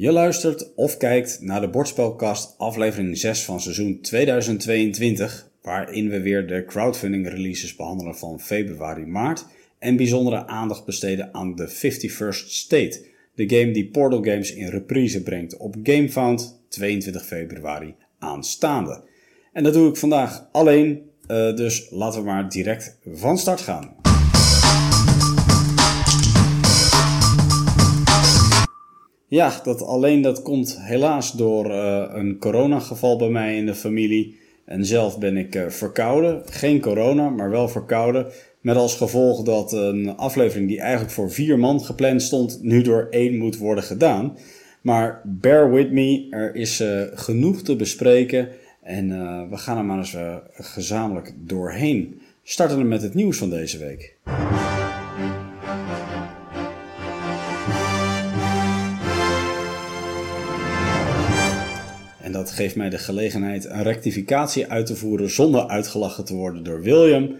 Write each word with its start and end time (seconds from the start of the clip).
Je 0.00 0.12
luistert 0.12 0.74
of 0.74 0.96
kijkt 0.96 1.40
naar 1.40 1.60
de 1.60 1.68
Bordspelkast 1.68 2.54
aflevering 2.58 3.18
6 3.18 3.44
van 3.44 3.60
seizoen 3.60 4.00
2022, 4.00 5.50
waarin 5.62 6.08
we 6.08 6.20
weer 6.20 6.46
de 6.46 6.64
crowdfunding 6.64 7.28
releases 7.28 7.76
behandelen 7.76 8.16
van 8.16 8.40
februari-maart 8.40 9.46
en 9.78 9.96
bijzondere 9.96 10.46
aandacht 10.46 10.84
besteden 10.84 11.34
aan 11.34 11.54
de 11.54 11.68
51st 11.68 12.46
State, 12.46 13.06
de 13.34 13.48
game 13.48 13.70
die 13.70 13.88
Portal 13.88 14.22
Games 14.22 14.54
in 14.54 14.68
reprise 14.68 15.22
brengt 15.22 15.56
op 15.56 15.76
GameFound 15.82 16.62
22 16.68 17.24
februari 17.24 17.94
aanstaande. 18.18 19.02
En 19.52 19.62
dat 19.62 19.72
doe 19.72 19.88
ik 19.88 19.96
vandaag 19.96 20.48
alleen, 20.52 21.02
uh, 21.28 21.56
dus 21.56 21.90
laten 21.90 22.20
we 22.20 22.26
maar 22.26 22.48
direct 22.48 22.98
van 23.12 23.38
start 23.38 23.60
gaan. 23.60 23.99
Ja, 29.30 29.60
dat 29.62 29.82
alleen 29.82 30.22
dat 30.22 30.42
komt 30.42 30.80
helaas 30.80 31.32
door 31.32 31.66
uh, 31.70 32.04
een 32.08 32.38
coronageval 32.38 33.16
bij 33.18 33.28
mij 33.28 33.56
in 33.56 33.66
de 33.66 33.74
familie. 33.74 34.38
En 34.64 34.84
zelf 34.84 35.18
ben 35.18 35.36
ik 35.36 35.54
uh, 35.54 35.68
verkouden. 35.68 36.42
Geen 36.44 36.80
corona, 36.80 37.28
maar 37.28 37.50
wel 37.50 37.68
verkouden. 37.68 38.26
Met 38.60 38.76
als 38.76 38.96
gevolg 38.96 39.42
dat 39.42 39.72
een 39.72 40.16
aflevering 40.16 40.68
die 40.68 40.80
eigenlijk 40.80 41.12
voor 41.12 41.30
vier 41.30 41.58
man 41.58 41.80
gepland 41.80 42.22
stond, 42.22 42.58
nu 42.62 42.82
door 42.82 43.06
één 43.10 43.38
moet 43.38 43.56
worden 43.56 43.84
gedaan. 43.84 44.36
Maar 44.80 45.20
bear 45.24 45.72
with 45.72 45.92
me, 45.92 46.26
er 46.30 46.54
is 46.54 46.80
uh, 46.80 47.02
genoeg 47.14 47.62
te 47.62 47.76
bespreken. 47.76 48.48
En 48.82 49.08
we 49.50 49.56
gaan 49.56 49.78
er 49.78 49.84
maar 49.84 49.98
eens 49.98 50.16
gezamenlijk 50.52 51.34
doorheen. 51.36 52.20
Starten 52.42 52.78
we 52.78 52.84
met 52.84 53.02
het 53.02 53.14
nieuws 53.14 53.38
van 53.38 53.50
deze 53.50 53.78
week. 53.78 54.16
Dat 62.40 62.50
geeft 62.50 62.76
mij 62.76 62.90
de 62.90 62.98
gelegenheid 62.98 63.64
een 63.64 63.82
rectificatie 63.82 64.66
uit 64.66 64.86
te 64.86 64.96
voeren 64.96 65.30
zonder 65.30 65.68
uitgelachen 65.68 66.24
te 66.24 66.34
worden 66.34 66.64
door 66.64 66.82
William. 66.82 67.36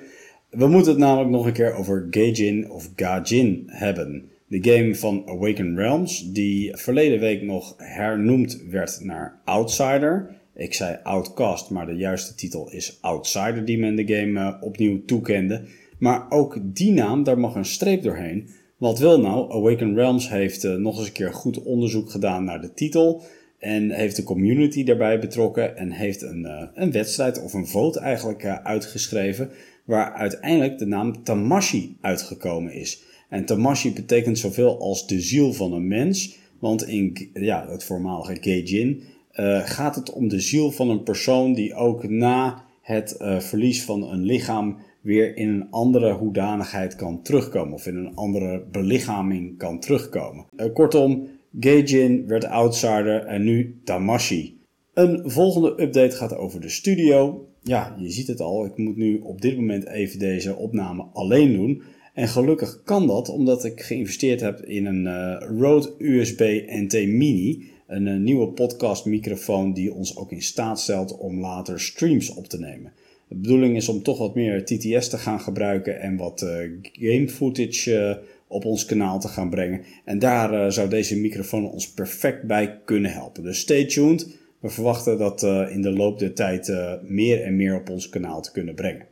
We 0.51 0.67
moeten 0.67 0.91
het 0.93 1.01
namelijk 1.01 1.31
nog 1.31 1.47
een 1.47 1.53
keer 1.53 1.75
over 1.75 2.07
Gaijin 2.11 2.71
of 2.71 2.91
Gajin 2.97 3.63
hebben. 3.67 4.31
De 4.47 4.59
game 4.63 4.95
van 4.95 5.23
Awaken 5.27 5.77
Realms, 5.77 6.33
die 6.33 6.77
verleden 6.77 7.21
week 7.21 7.43
nog 7.43 7.75
hernoemd 7.77 8.63
werd 8.71 8.99
naar 9.03 9.41
Outsider. 9.45 10.37
Ik 10.55 10.75
zei 10.75 10.99
Outcast, 11.03 11.71
maar 11.71 11.87
de 11.87 11.97
juiste 11.97 12.35
titel 12.35 12.71
is 12.71 12.99
Outsider 13.01 13.65
die 13.65 13.79
men 13.79 13.97
de 13.97 14.15
game 14.15 14.41
uh, 14.41 14.55
opnieuw 14.61 15.05
toekende. 15.05 15.63
Maar 15.99 16.27
ook 16.31 16.59
die 16.63 16.93
naam, 16.93 17.23
daar 17.23 17.39
mag 17.39 17.55
een 17.55 17.65
streep 17.65 18.03
doorheen. 18.03 18.49
Wat 18.77 18.99
wil 18.99 19.21
nou? 19.21 19.53
Awaken 19.53 19.95
Realms 19.95 20.31
heeft 20.31 20.65
uh, 20.65 20.75
nog 20.75 20.99
eens 20.99 21.07
een 21.07 21.13
keer 21.13 21.33
goed 21.33 21.63
onderzoek 21.63 22.11
gedaan 22.11 22.45
naar 22.45 22.61
de 22.61 22.75
titel. 22.75 23.23
En 23.61 23.91
heeft 23.91 24.17
de 24.17 24.23
community 24.23 24.85
daarbij 24.85 25.19
betrokken 25.19 25.77
en 25.77 25.91
heeft 25.91 26.23
een, 26.23 26.45
uh, 26.45 26.63
een 26.75 26.93
wedstrijd 26.93 27.43
of 27.43 27.53
een 27.53 27.67
vote 27.67 28.01
eigenlijk 28.01 28.45
uh, 28.45 28.55
uitgeschreven. 28.63 29.51
Waar 29.85 30.13
uiteindelijk 30.13 30.79
de 30.79 30.87
naam 30.87 31.23
Tamashi 31.23 31.97
uitgekomen 32.01 32.73
is. 32.73 33.03
En 33.29 33.45
Tamashi 33.45 33.93
betekent 33.93 34.39
zoveel 34.39 34.81
als 34.81 35.07
de 35.07 35.21
ziel 35.21 35.53
van 35.53 35.73
een 35.73 35.89
mens. 35.89 36.39
Want 36.59 36.87
in 36.87 37.31
ja, 37.35 37.67
het 37.71 37.85
voormalige 37.85 38.37
Geijin 38.41 39.03
uh, 39.35 39.61
gaat 39.65 39.95
het 39.95 40.13
om 40.13 40.29
de 40.29 40.41
ziel 40.41 40.71
van 40.71 40.91
een 40.91 41.03
persoon 41.03 41.55
die 41.55 41.75
ook 41.75 42.09
na 42.09 42.65
het 42.83 43.15
verlies 43.39 43.85
van 43.85 44.11
een 44.11 44.23
lichaam 44.23 44.77
weer 45.01 45.37
in 45.37 45.49
een 45.49 45.71
andere 45.71 46.13
hoedanigheid 46.13 46.97
kan 46.97 47.23
terugkomen. 47.23 47.75
Of 47.75 47.87
in 47.87 47.97
een 47.97 48.15
andere 48.15 48.65
belichaming 48.71 49.59
kan 49.59 49.81
terugkomen. 49.81 50.45
kortom, 50.73 51.29
Gaijin 51.59 52.27
werd 52.27 52.45
outsider 52.45 53.25
en 53.25 53.45
nu 53.45 53.81
Tamashi. 53.85 54.59
Een 54.95 55.31
volgende 55.31 55.83
update 55.83 56.17
gaat 56.17 56.37
over 56.37 56.61
de 56.61 56.69
studio. 56.69 57.47
Ja, 57.63 57.97
je 57.99 58.11
ziet 58.11 58.27
het 58.27 58.41
al, 58.41 58.65
ik 58.65 58.77
moet 58.77 58.97
nu 58.97 59.19
op 59.19 59.41
dit 59.41 59.57
moment 59.57 59.87
even 59.87 60.19
deze 60.19 60.57
opname 60.57 61.07
alleen 61.13 61.53
doen. 61.53 61.83
En 62.15 62.29
gelukkig 62.29 62.83
kan 62.85 63.07
dat 63.07 63.29
omdat 63.29 63.65
ik 63.65 63.81
geïnvesteerd 63.81 64.41
heb 64.41 64.61
in 64.61 64.87
een 64.87 65.05
uh, 65.05 65.59
Rode 65.59 65.95
USB 65.99 66.41
NT 66.67 66.93
Mini. 66.93 67.69
Een 67.87 68.07
uh, 68.07 68.19
nieuwe 68.19 68.49
podcastmicrofoon 68.49 69.73
die 69.73 69.95
ons 69.95 70.17
ook 70.17 70.33
in 70.33 70.43
staat 70.43 70.81
stelt 70.81 71.19
om 71.19 71.41
later 71.41 71.81
streams 71.81 72.35
op 72.35 72.47
te 72.47 72.59
nemen. 72.59 72.93
De 73.29 73.35
bedoeling 73.35 73.77
is 73.77 73.89
om 73.89 74.03
toch 74.03 74.19
wat 74.19 74.35
meer 74.35 74.65
TTS 74.65 75.09
te 75.09 75.19
gaan 75.19 75.41
gebruiken 75.41 76.01
en 76.01 76.17
wat 76.17 76.43
uh, 76.43 76.51
game 76.93 77.29
footage 77.29 78.21
op 78.51 78.65
ons 78.65 78.85
kanaal 78.85 79.21
te 79.21 79.29
gaan 79.29 79.51
brengen. 79.51 79.81
En 80.05 80.19
daar 80.19 80.53
uh, 80.53 80.71
zou 80.71 80.89
deze 80.89 81.19
microfoon 81.19 81.71
ons 81.71 81.93
perfect 81.93 82.43
bij 82.43 82.81
kunnen 82.85 83.13
helpen. 83.13 83.43
Dus 83.43 83.59
stay 83.59 83.85
tuned. 83.85 84.39
We 84.61 84.69
verwachten 84.69 85.19
dat 85.19 85.43
uh, 85.43 85.67
in 85.71 85.83
de 85.83 85.91
loop 85.91 86.19
der 86.19 86.35
tijd 86.35 86.69
uh, 86.69 86.93
meer 87.03 87.43
en 87.43 87.57
meer 87.57 87.77
op 87.77 87.91
ons 87.91 88.09
kanaal 88.09 88.43
te 88.43 88.53
kunnen 88.53 88.75
brengen. 88.75 89.07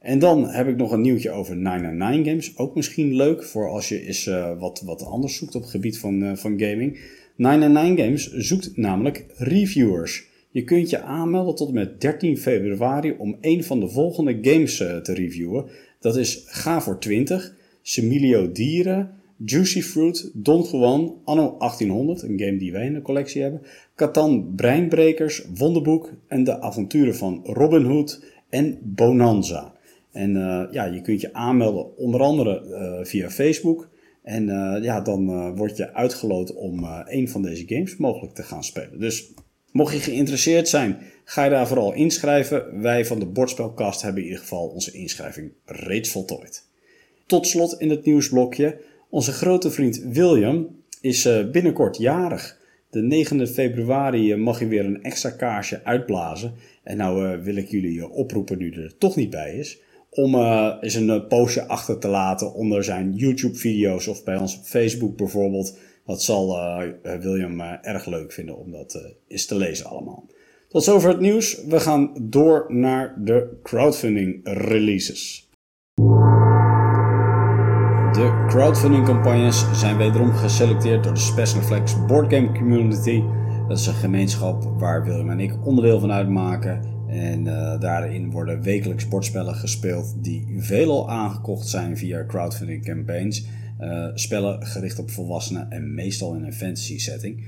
En 0.00 0.18
dan 0.18 0.48
heb 0.48 0.68
ik 0.68 0.76
nog 0.76 0.92
een 0.92 1.00
nieuwtje 1.00 1.30
over 1.30 1.56
999 1.56 2.32
Games. 2.32 2.58
Ook 2.58 2.74
misschien 2.74 3.14
leuk 3.14 3.44
voor 3.44 3.68
als 3.68 3.88
je 3.88 4.06
eens 4.06 4.30
wat, 4.58 4.82
wat 4.84 5.04
anders 5.04 5.36
zoekt 5.36 5.54
op 5.54 5.62
het 5.62 5.70
gebied 5.70 5.98
van, 5.98 6.36
van 6.36 6.60
gaming. 6.60 6.98
999 7.36 8.04
Games 8.04 8.46
zoekt 8.46 8.76
namelijk 8.76 9.24
reviewers. 9.36 10.26
Je 10.50 10.64
kunt 10.64 10.90
je 10.90 11.00
aanmelden 11.00 11.54
tot 11.54 11.68
en 11.68 11.74
met 11.74 12.00
13 12.00 12.38
februari 12.38 13.14
om 13.18 13.36
een 13.40 13.64
van 13.64 13.80
de 13.80 13.88
volgende 13.88 14.38
games 14.40 14.76
te 14.76 15.14
reviewen. 15.14 15.64
Dat 16.00 16.16
is 16.16 16.44
Ga 16.46 16.80
voor 16.80 16.98
20. 16.98 17.54
Semilio 17.88 18.52
Dieren, 18.52 19.10
Juicy 19.44 19.82
Fruit, 19.82 20.30
Don 20.34 20.62
Juan, 20.62 21.14
Anno 21.24 21.56
1800, 21.58 22.22
een 22.22 22.38
game 22.38 22.56
die 22.56 22.72
wij 22.72 22.86
in 22.86 22.94
de 22.94 23.02
collectie 23.02 23.42
hebben, 23.42 23.62
Catan 23.94 24.52
Breinbrekers, 24.56 25.44
Wonderboek 25.54 26.12
en 26.28 26.44
de 26.44 26.60
avonturen 26.60 27.16
van 27.16 27.40
Robin 27.44 27.82
Hood 27.82 28.24
en 28.48 28.78
Bonanza. 28.82 29.74
En 30.12 30.34
uh, 30.34 30.62
ja, 30.70 30.84
je 30.84 31.00
kunt 31.00 31.20
je 31.20 31.32
aanmelden 31.32 31.96
onder 31.96 32.20
andere 32.20 32.62
uh, 32.64 33.04
via 33.04 33.30
Facebook. 33.30 33.88
En 34.22 34.48
uh, 34.48 34.76
ja, 34.82 35.00
dan 35.00 35.54
word 35.56 35.76
je 35.76 35.94
uitgeloot 35.94 36.54
om 36.54 36.84
een 37.04 37.28
van 37.28 37.42
deze 37.42 37.64
games 37.66 37.96
mogelijk 37.96 38.34
te 38.34 38.42
gaan 38.42 38.64
spelen. 38.64 39.00
Dus 39.00 39.32
mocht 39.72 39.92
je 39.92 40.00
geïnteresseerd 40.00 40.68
zijn, 40.68 40.98
ga 41.24 41.44
je 41.44 41.50
daar 41.50 41.68
vooral 41.68 41.92
inschrijven. 41.92 42.80
Wij 42.80 43.04
van 43.04 43.18
de 43.18 43.26
Bordspelkast 43.26 44.02
hebben 44.02 44.20
in 44.22 44.28
ieder 44.28 44.42
geval 44.42 44.66
onze 44.66 44.92
inschrijving 44.92 45.52
reeds 45.64 46.10
voltooid. 46.10 46.65
Tot 47.26 47.46
slot 47.46 47.80
in 47.80 47.90
het 47.90 48.04
nieuwsblokje. 48.04 48.80
Onze 49.10 49.32
grote 49.32 49.70
vriend 49.70 50.02
William 50.12 50.68
is 51.00 51.24
eh, 51.24 51.50
binnenkort 51.50 51.96
jarig. 51.96 52.58
De 52.90 53.26
9e 53.26 53.52
februari 53.52 54.32
eh, 54.32 54.38
mag 54.38 54.58
hij 54.58 54.68
weer 54.68 54.84
een 54.84 55.02
extra 55.02 55.30
kaarsje 55.30 55.84
uitblazen. 55.84 56.54
En 56.82 56.96
nou 56.96 57.28
uh, 57.28 57.42
wil 57.42 57.56
ik 57.56 57.68
jullie 57.68 58.08
oproepen, 58.08 58.58
nu 58.58 58.70
er 58.72 58.98
toch 58.98 59.16
niet 59.16 59.30
bij 59.30 59.56
is, 59.56 59.80
om 60.10 60.34
eens 60.80 60.94
een 60.94 61.26
postje 61.26 61.66
achter 61.66 61.98
te 61.98 62.08
laten 62.08 62.54
onder 62.54 62.84
zijn 62.84 63.12
YouTube-video's 63.12 64.06
of 64.06 64.24
bij 64.24 64.36
ons 64.36 64.58
op 64.58 64.64
Facebook 64.64 65.16
bijvoorbeeld. 65.16 65.78
Dat 66.04 66.22
zal 66.22 66.58
William 67.02 67.60
erg 67.60 68.06
leuk 68.06 68.32
vinden 68.32 68.58
om 68.58 68.70
dat 68.70 69.14
eens 69.28 69.46
te 69.46 69.56
lezen 69.56 69.86
allemaal. 69.86 70.26
Tot 70.68 70.84
zover 70.84 71.08
het 71.08 71.20
nieuws. 71.20 71.64
We 71.64 71.80
gaan 71.80 72.12
door 72.20 72.66
naar 72.68 73.14
de 73.18 73.58
crowdfunding 73.62 74.40
releases. 74.44 75.48
De 78.16 78.44
crowdfunding 78.48 79.04
campagnes 79.04 79.64
zijn 79.72 79.96
wederom 79.96 80.32
geselecteerd 80.32 81.04
door 81.04 81.14
de 81.14 81.20
Special 81.20 81.62
Flex 81.62 82.06
Boardgame 82.06 82.52
Community. 82.52 83.22
Dat 83.68 83.78
is 83.78 83.86
een 83.86 83.94
gemeenschap 83.94 84.62
waar 84.78 85.04
Willem 85.04 85.30
en 85.30 85.40
ik 85.40 85.66
onderdeel 85.66 86.00
van 86.00 86.12
uitmaken. 86.12 86.80
En 87.08 87.46
uh, 87.46 87.80
daarin 87.80 88.30
worden 88.30 88.62
wekelijks 88.62 89.08
bordspellen 89.08 89.54
gespeeld 89.54 90.14
die 90.24 90.46
veelal 90.58 91.10
aangekocht 91.10 91.68
zijn 91.68 91.96
via 91.96 92.26
crowdfunding 92.26 92.84
campaigns. 92.84 93.46
Uh, 93.80 94.06
spellen 94.14 94.66
gericht 94.66 94.98
op 94.98 95.10
volwassenen 95.10 95.70
en 95.70 95.94
meestal 95.94 96.34
in 96.34 96.44
een 96.44 96.54
fantasy 96.54 96.98
setting. 96.98 97.44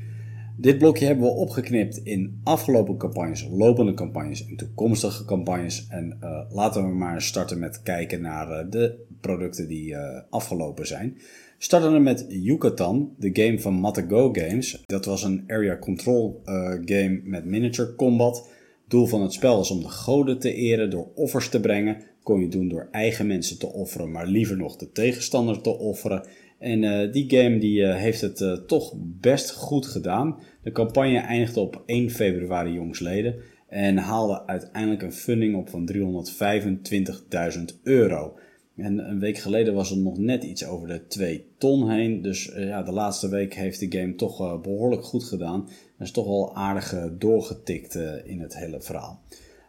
Dit 0.61 0.79
blokje 0.79 1.07
hebben 1.07 1.25
we 1.25 1.31
opgeknipt 1.31 1.97
in 1.97 2.41
afgelopen 2.45 2.97
campagnes, 2.97 3.49
lopende 3.51 3.95
campagnes 3.95 4.47
en 4.47 4.57
toekomstige 4.57 5.25
campagnes. 5.25 5.87
En 5.89 6.19
uh, 6.23 6.41
laten 6.51 6.83
we 6.83 6.95
maar 6.95 7.23
starten 7.23 7.59
met 7.59 7.83
kijken 7.83 8.21
naar 8.21 8.71
de 8.71 9.05
producten 9.21 9.69
die 9.69 9.91
uh, 9.91 10.21
afgelopen 10.31 10.87
zijn. 10.87 11.19
Starten 11.59 11.93
we 11.93 11.99
met 11.99 12.27
Yucatan, 12.29 13.15
de 13.19 13.31
game 13.33 13.61
van 13.61 13.75
Matago 13.75 14.33
Games. 14.33 14.83
Dat 14.87 15.05
was 15.05 15.23
een 15.23 15.45
area 15.47 15.79
control 15.79 16.41
game 16.85 17.21
met 17.25 17.45
miniature 17.45 17.95
combat. 17.95 18.49
Doel 18.89 19.07
van 19.07 19.23
het 19.23 19.33
spel 19.33 19.57
was 19.57 19.71
om 19.71 19.81
de 19.81 19.89
goden 19.89 20.39
te 20.39 20.55
eren 20.55 20.91
door 20.91 21.09
offers 21.15 21.49
te 21.49 21.61
brengen. 21.61 21.97
Kon 22.23 22.41
je 22.41 22.49
doen 22.49 22.69
door 22.69 22.89
eigen 22.91 23.27
mensen 23.27 23.59
te 23.59 23.73
offeren, 23.73 24.11
maar 24.11 24.27
liever 24.27 24.57
nog 24.57 24.77
de 24.77 24.93
tegenstander 24.93 25.61
te 25.61 25.79
offeren. 25.79 26.27
En 26.59 26.83
uh, 26.83 27.13
die 27.13 27.31
game 27.31 27.59
die, 27.59 27.81
uh, 27.81 27.97
heeft 27.97 28.21
het 28.21 28.41
uh, 28.41 28.53
toch 28.53 28.95
best 28.97 29.51
goed 29.51 29.87
gedaan. 29.87 30.39
De 30.63 30.73
campagne 30.73 31.19
eindigde 31.19 31.61
op 31.61 31.83
1 31.87 32.11
februari 32.11 32.73
jongsleden 32.73 33.35
en 33.69 33.97
haalde 33.97 34.47
uiteindelijk 34.47 35.03
een 35.03 35.13
funding 35.13 35.57
op 35.57 35.69
van 35.69 35.91
325.000 35.93 37.83
euro. 37.83 38.39
En 38.77 39.11
een 39.11 39.21
week 39.21 39.39
geleden 39.39 39.75
was 39.75 39.91
het 39.91 39.99
nog 39.99 40.19
net 40.19 40.45
iets 40.45 40.67
over 40.67 40.89
de 40.89 41.07
2 41.07 41.45
ton 41.59 41.91
heen. 41.91 42.23
Dus 42.23 42.53
ja, 42.57 42.83
de 42.83 42.93
laatste 42.93 43.29
week 43.29 43.55
heeft 43.55 43.81
de 43.81 43.99
game 43.99 44.15
toch 44.15 44.61
behoorlijk 44.61 45.05
goed 45.05 45.25
gedaan. 45.25 45.69
En 45.99 46.05
is 46.05 46.11
toch 46.11 46.27
wel 46.27 46.57
aardig 46.57 46.95
doorgetikt 47.19 47.95
in 48.25 48.41
het 48.41 48.57
hele 48.57 48.81
verhaal. 48.81 49.21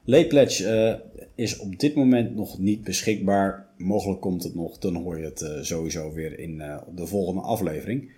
Late 0.10 0.28
Pledge 0.28 1.02
is 1.36 1.58
op 1.58 1.80
dit 1.80 1.96
moment 1.96 2.36
nog 2.36 2.60
niet 2.60 2.84
beschikbaar. 2.84 3.68
Mogelijk 3.78 4.22
komt 4.22 4.44
het 4.44 4.56
nog, 4.56 4.78
dan 4.78 4.96
hoor 4.96 5.20
je 5.20 5.26
het 5.26 5.50
sowieso 5.62 6.14
weer 6.14 6.40
in 6.40 6.58
de 6.96 7.08
volgende 7.08 7.42
aflevering. 7.42 8.12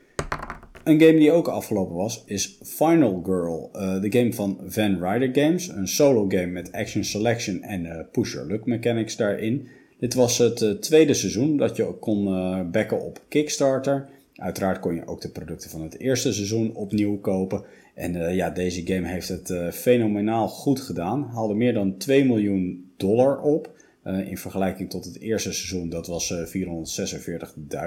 Een 0.84 1.00
game 1.02 1.18
die 1.18 1.32
ook 1.32 1.48
afgelopen 1.48 1.96
was 1.96 2.24
is 2.26 2.60
Final 2.64 3.22
Girl, 3.24 3.70
de 4.02 4.08
game 4.10 4.34
van 4.34 4.60
Van 4.66 5.04
Ryder 5.04 5.44
Games. 5.44 5.68
Een 5.68 5.88
solo 5.88 6.26
game 6.28 6.46
met 6.46 6.72
action 6.72 7.04
selection 7.04 7.62
en 7.62 8.08
pusher 8.12 8.46
luck 8.46 8.66
mechanics 8.66 9.16
daarin. 9.16 9.68
Dit 10.00 10.14
was 10.14 10.38
het 10.38 10.82
tweede 10.82 11.14
seizoen 11.14 11.58
dat 11.58 11.76
je 11.76 11.94
kon 12.00 12.26
backen 12.72 13.02
op 13.02 13.22
Kickstarter. 13.28 14.10
Uiteraard 14.36 14.80
kon 14.80 14.96
je 14.96 15.08
ook 15.08 15.22
de 15.22 15.30
producten 15.30 15.70
van 15.70 15.82
het 15.82 16.00
eerste 16.00 16.34
seizoen 16.34 16.76
opnieuw 16.76 17.18
kopen. 17.18 17.64
En 17.94 18.36
ja, 18.36 18.50
deze 18.50 18.88
game 18.88 19.08
heeft 19.08 19.28
het 19.28 19.54
fenomenaal 19.72 20.48
goed 20.48 20.82
gedaan. 20.82 21.24
Haalde 21.24 21.54
meer 21.54 21.74
dan 21.74 21.98
2 21.98 22.26
miljoen 22.26 22.92
dollar 22.98 23.42
op. 23.42 23.80
in 24.04 24.38
vergelijking 24.38 24.90
tot 24.90 25.06
het 25.06 25.20
eerste 25.20 25.54
seizoen, 25.54 25.90
dat 25.90 26.08
was 26.08 26.34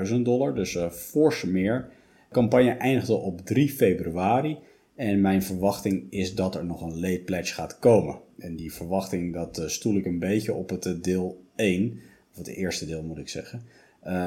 446.000 0.06 0.15
dollar. 0.23 0.55
Dus 0.55 0.79
fors 0.91 1.45
meer 1.45 1.89
campagne 2.31 2.71
eindigde 2.71 3.15
op 3.15 3.41
3 3.41 3.71
februari. 3.71 4.59
En 4.95 5.21
mijn 5.21 5.43
verwachting 5.43 6.06
is 6.11 6.35
dat 6.35 6.55
er 6.55 6.65
nog 6.65 6.83
een 6.83 7.01
late 7.01 7.23
pledge 7.25 7.55
gaat 7.55 7.79
komen. 7.79 8.19
En 8.39 8.56
die 8.56 8.73
verwachting 8.73 9.33
dat 9.33 9.62
stoel 9.67 9.97
ik 9.97 10.06
een 10.06 10.19
beetje 10.19 10.55
op 10.55 10.71
het 10.71 10.87
eh, 10.87 10.93
deel 11.01 11.43
1. 11.56 12.01
Of 12.31 12.37
het 12.39 12.47
eerste 12.47 12.87
deel 12.87 13.03
moet 13.03 13.19
ik 13.19 13.29
zeggen. 13.29 13.62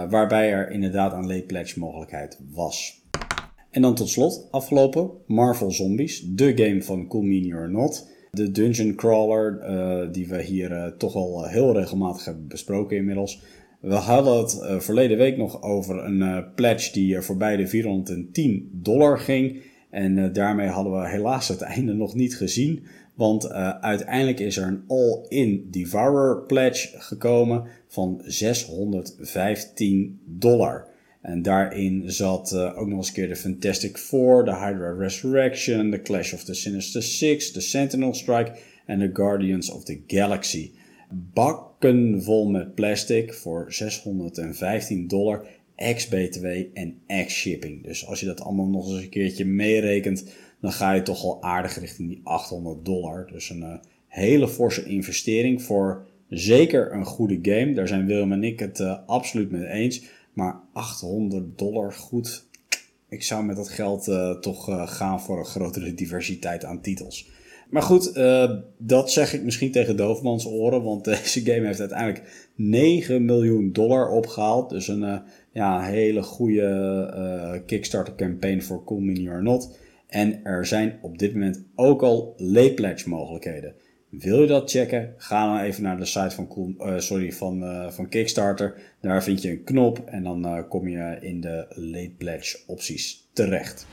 Waarbij 0.10 0.52
er 0.52 0.72
inderdaad 0.72 1.14
een 1.14 1.28
late 1.28 1.44
pledge 1.44 1.80
mogelijkheid 1.80 2.40
was. 2.54 3.02
En 3.70 3.82
dan 3.82 3.96
tot 3.96 4.10
slot, 4.10 4.48
afgelopen, 4.52 5.10
Marvel 5.26 5.72
Zombies. 5.72 6.22
De 6.26 6.58
game 6.58 6.84
van 6.84 7.08
Cool 7.08 7.24
Mini 7.24 7.54
or 7.54 7.72
Not. 7.72 8.08
De 8.32 8.52
dungeon 8.52 8.96
crawler 8.96 9.70
uh, 9.70 10.08
die 10.12 10.28
we 10.28 10.42
hier 10.42 10.96
toch 10.98 11.16
al 11.16 11.46
heel 11.46 11.74
regelmatig 11.74 12.26
hebben 12.26 12.48
besproken 12.48 12.98
inmiddels. 12.98 13.42
We 13.80 13.94
hadden 13.94 14.38
het 14.38 14.60
uh, 14.62 14.80
verleden 14.80 15.18
week 15.18 15.38
nog 15.38 15.64
over 15.64 16.06
een 16.06 16.46
pledge 16.56 16.92
die 16.94 17.22
voorbij 17.22 17.56
de 17.56 17.68
410 17.68 18.70
dollar 18.74 19.20
ging. 19.20 19.62
En 19.90 20.34
daarmee 20.34 20.68
hadden 20.68 20.94
we 20.94 21.10
helaas 21.10 21.48
het 21.48 21.62
einde 21.76 21.94
nog 21.94 22.16
niet 22.16 22.38
gezien. 22.38 22.84
Want 23.14 23.52
uiteindelijk 23.82 24.40
is 24.40 24.58
er 24.58 24.68
een 24.68 24.84
all-in 24.88 25.68
Devourer 25.72 26.42
pledge 26.42 27.00
gekomen 27.00 27.64
van 27.88 28.22
615 28.26 30.20
dollar. 30.26 30.88
En 31.28 31.42
daarin 31.42 32.04
zat 32.06 32.56
ook 32.56 32.88
nog 32.88 32.98
eens 32.98 33.08
een 33.08 33.14
keer 33.14 33.28
de 33.28 33.36
Fantastic 33.36 33.98
Four, 33.98 34.46
de 34.46 34.56
Hydra 34.56 34.96
Resurrection, 34.98 35.90
de 35.90 36.02
Clash 36.02 36.34
of 36.34 36.44
the 36.44 36.54
Sinister 36.54 37.04
Six, 37.04 37.52
de 37.52 37.62
Sentinel 37.62 38.14
Strike 38.14 38.52
en 38.86 39.00
de 39.00 39.10
Guardians 39.14 39.70
of 39.70 39.84
the 39.84 40.02
Galaxy 40.08 40.72
bakken 41.10 42.24
vol 42.24 42.50
met 42.50 42.76
plastic 42.76 43.34
voor 43.34 43.74
615 43.74 45.08
dollar 45.08 45.46
ex-BTW 45.76 46.46
en 46.74 46.98
ex-shipping. 47.08 47.84
Dus 47.84 48.06
als 48.06 48.20
je 48.20 48.26
dat 48.26 48.42
allemaal 48.42 48.68
nog 48.68 48.90
eens 48.90 49.04
een 49.04 49.10
keertje 49.10 49.46
meerekent, 49.46 50.26
dan 50.62 50.72
ga 50.72 50.94
je 50.94 51.02
toch 51.02 51.24
al 51.24 51.44
aardig 51.44 51.80
richting 51.80 52.10
die 52.10 52.22
800 52.24 52.86
dollar. 52.86 53.28
Dus 53.32 53.50
een 53.50 53.62
uh, 53.62 53.74
hele 54.08 54.48
forse 54.48 54.86
investering 54.86 55.62
voor 55.62 56.08
zeker 56.30 56.94
een 56.94 57.06
goede 57.06 57.40
game. 57.42 57.74
Daar 57.74 57.88
zijn 57.88 58.06
Willem 58.06 58.32
en 58.32 58.44
ik 58.44 58.60
het 58.60 58.80
uh, 58.80 58.98
absoluut 59.06 59.52
mee 59.52 59.68
eens. 59.68 60.04
Maar 60.38 60.60
800 60.74 61.58
dollar 61.58 61.94
goed. 61.94 62.46
Ik 63.10 63.24
zou 63.24 63.46
met 63.46 63.56
dat 63.56 63.70
geld 63.70 64.08
uh, 64.08 64.32
toch 64.32 64.66
gaan 64.96 65.22
voor 65.22 65.40
een 65.40 65.46
grotere 65.46 65.94
diversiteit 65.94 66.66
aan 66.66 66.82
titels. 66.82 67.30
Maar 67.70 67.82
goed, 67.82 68.18
uh, 68.18 68.52
dat 68.78 69.12
zeg 69.12 69.34
ik 69.34 69.44
misschien 69.44 69.72
tegen 69.72 69.98
Doofmans 69.98 70.48
oren, 70.48 70.84
want 70.84 71.04
deze 71.24 71.46
game 71.46 71.66
heeft 71.66 71.80
uiteindelijk 71.80 72.50
9 72.56 73.26
miljoen 73.26 73.72
dollar 73.72 74.10
opgehaald. 74.10 74.70
Dus 74.70 74.88
een 74.88 75.22
ja, 75.52 75.82
hele 75.82 76.24
goede 76.24 77.64
Kickstarter 77.66 78.16
campaign 78.16 78.62
voor 78.62 78.84
Cool 78.84 79.28
or 79.28 79.44
Not. 79.44 79.78
En 80.08 80.44
er 80.44 80.66
zijn 80.66 81.00
op 81.02 81.18
dit 81.18 81.34
moment 81.34 81.64
ook 81.76 82.02
al 82.02 82.34
late 82.38 82.74
pledge 82.74 83.10
mogelijkheden. 83.10 83.74
Wil 84.10 84.42
je 84.42 84.48
dat 84.48 84.72
checken? 84.72 85.14
Ga 85.18 85.46
dan 85.46 85.66
even 85.66 85.84
naar 85.84 85.98
de 85.98 86.06
site 86.06 86.36
van, 86.36 86.48
cool, 86.48 86.76
sorry, 86.98 87.32
van, 87.32 87.88
van 87.92 88.10
Kickstarter. 88.10 88.96
Daar 89.02 89.24
vind 89.24 89.42
je 89.42 89.52
een 89.52 89.64
knop 89.64 90.00
en 90.06 90.24
dan 90.24 90.66
kom 90.68 90.88
je 90.88 91.18
in 91.22 91.42
de 91.42 91.66
late 91.70 92.14
pledge 92.18 92.58
opties 92.68 93.28
terecht 93.34 93.88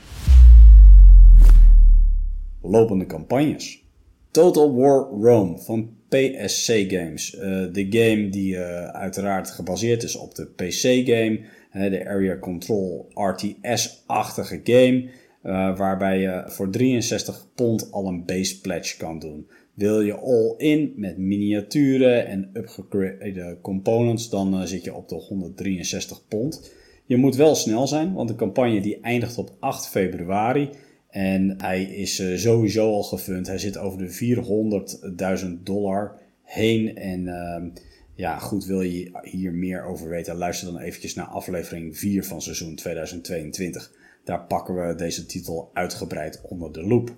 lopende 2.67 3.05
campagnes. 3.05 3.83
Total 4.31 4.75
War 4.75 5.07
Rome 5.21 5.57
van 5.57 5.89
PSC 6.09 6.71
Games. 6.87 7.29
De 7.71 7.87
game 7.89 8.29
die 8.29 8.59
uiteraard 8.91 9.51
gebaseerd 9.51 10.03
is 10.03 10.15
op 10.15 10.35
de 10.35 10.45
PC-game. 10.45 11.39
De 11.89 12.07
Area 12.07 12.37
Control 12.37 13.11
RTS-achtige 13.13 14.59
game. 14.63 15.09
Waarbij 15.75 16.19
je 16.19 16.43
voor 16.45 16.69
63 16.69 17.47
pond 17.55 17.91
al 17.91 18.07
een 18.07 18.25
base 18.25 18.61
pledge 18.61 18.97
kan 18.97 19.19
doen. 19.19 19.47
Wil 19.75 20.01
je 20.01 20.13
all-in 20.13 20.93
met 20.95 21.17
miniaturen 21.17 22.27
en 22.27 22.49
upgrade 22.53 23.57
components, 23.61 24.29
dan 24.29 24.67
zit 24.67 24.83
je 24.83 24.93
op 24.93 25.09
de 25.09 25.15
163 25.15 26.27
pond. 26.27 26.71
Je 27.05 27.17
moet 27.17 27.35
wel 27.35 27.55
snel 27.55 27.87
zijn, 27.87 28.13
want 28.13 28.29
de 28.29 28.35
campagne 28.35 28.81
die 28.81 28.99
eindigt 29.01 29.37
op 29.37 29.55
8 29.59 29.87
februari. 29.87 30.69
En 31.09 31.55
hij 31.57 31.83
is 31.83 32.19
uh, 32.19 32.37
sowieso 32.37 32.91
al 32.91 33.03
gefund. 33.03 33.47
Hij 33.47 33.57
zit 33.57 33.77
over 33.77 33.97
de 33.97 34.35
400.000 35.45 35.63
dollar 35.63 36.19
heen. 36.43 36.95
En 36.95 37.25
uh, 37.25 37.81
ja, 38.15 38.37
goed, 38.37 38.65
wil 38.65 38.81
je 38.81 39.19
hier 39.21 39.53
meer 39.53 39.83
over 39.83 40.09
weten? 40.09 40.35
Luister 40.35 40.71
dan 40.71 40.81
eventjes 40.81 41.13
naar 41.13 41.25
aflevering 41.25 41.97
4 41.97 42.23
van 42.23 42.41
seizoen 42.41 42.75
2022. 42.75 43.91
Daar 44.23 44.45
pakken 44.45 44.87
we 44.87 44.95
deze 44.95 45.25
titel 45.25 45.69
uitgebreid 45.73 46.41
onder 46.43 46.71
de 46.71 46.83
loep. 46.83 47.15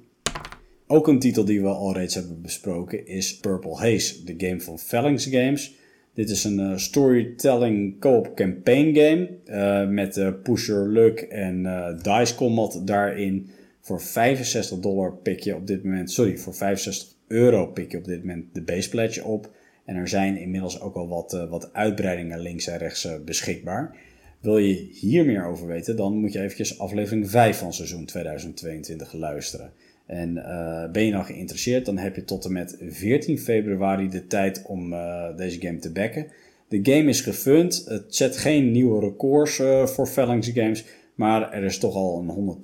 Ook 0.89 1.07
een 1.07 1.19
titel 1.19 1.45
die 1.45 1.61
we 1.61 1.67
al 1.67 1.93
reeds 1.93 2.15
hebben 2.15 2.41
besproken 2.41 3.07
is 3.07 3.37
Purple 3.37 3.75
Haze, 3.75 4.23
de 4.23 4.33
game 4.37 4.61
van 4.61 4.79
Phalanx 4.79 5.25
Games. 5.25 5.75
Dit 6.13 6.29
is 6.29 6.43
een 6.43 6.59
uh, 6.59 6.77
storytelling 6.77 7.99
co-op 7.99 8.35
campaign 8.35 8.95
game 8.95 9.29
uh, 9.45 9.87
met 9.89 10.41
pusher 10.43 10.89
luck 10.89 11.19
en 11.19 11.63
dice 12.01 12.35
combat 12.35 12.81
daarin. 12.85 13.49
Voor 13.81 14.01
65 14.01 14.79
dollar 14.79 15.13
pik 15.13 15.39
je 15.39 15.55
op 15.55 15.67
dit 15.67 15.83
moment, 15.83 16.11
sorry, 16.11 16.37
voor 16.37 16.55
65 16.55 17.15
euro 17.27 17.67
pik 17.67 17.91
je 17.91 17.97
op 17.97 18.05
dit 18.05 18.19
moment 18.19 18.45
de 18.53 18.61
base 18.61 19.23
op. 19.23 19.51
En 19.85 19.95
er 19.95 20.07
zijn 20.07 20.37
inmiddels 20.37 20.81
ook 20.81 20.95
al 20.95 21.07
wat, 21.07 21.47
wat 21.49 21.73
uitbreidingen 21.73 22.39
links 22.39 22.67
en 22.67 22.77
rechts 22.77 23.07
beschikbaar. 23.25 23.95
Wil 24.39 24.57
je 24.57 24.89
hier 24.91 25.25
meer 25.25 25.45
over 25.45 25.67
weten, 25.67 25.95
dan 25.95 26.17
moet 26.17 26.33
je 26.33 26.41
eventjes 26.41 26.79
aflevering 26.79 27.29
5 27.29 27.57
van 27.57 27.73
seizoen 27.73 28.05
2022 28.05 29.13
luisteren. 29.13 29.71
En 30.07 30.35
uh, 30.35 30.91
ben 30.91 31.03
je 31.03 31.11
nou 31.11 31.25
geïnteresseerd, 31.25 31.85
dan 31.85 31.97
heb 31.97 32.15
je 32.15 32.23
tot 32.23 32.45
en 32.45 32.51
met 32.51 32.77
14 32.89 33.39
februari 33.39 34.09
de 34.09 34.27
tijd 34.27 34.61
om 34.65 34.89
deze 35.35 35.59
game 35.61 35.79
te 35.79 35.91
backen. 35.91 36.27
De 36.67 36.79
game 36.81 37.09
is 37.09 37.21
gefund, 37.21 37.85
het 37.87 38.15
zet 38.15 38.37
geen 38.37 38.71
nieuwe 38.71 38.99
records 38.99 39.61
voor 39.85 40.07
Phalanx 40.07 40.49
Games, 40.53 40.85
maar 41.15 41.51
er 41.51 41.63
is 41.63 41.77
toch 41.77 41.95
al 41.95 42.19
een 42.19 42.57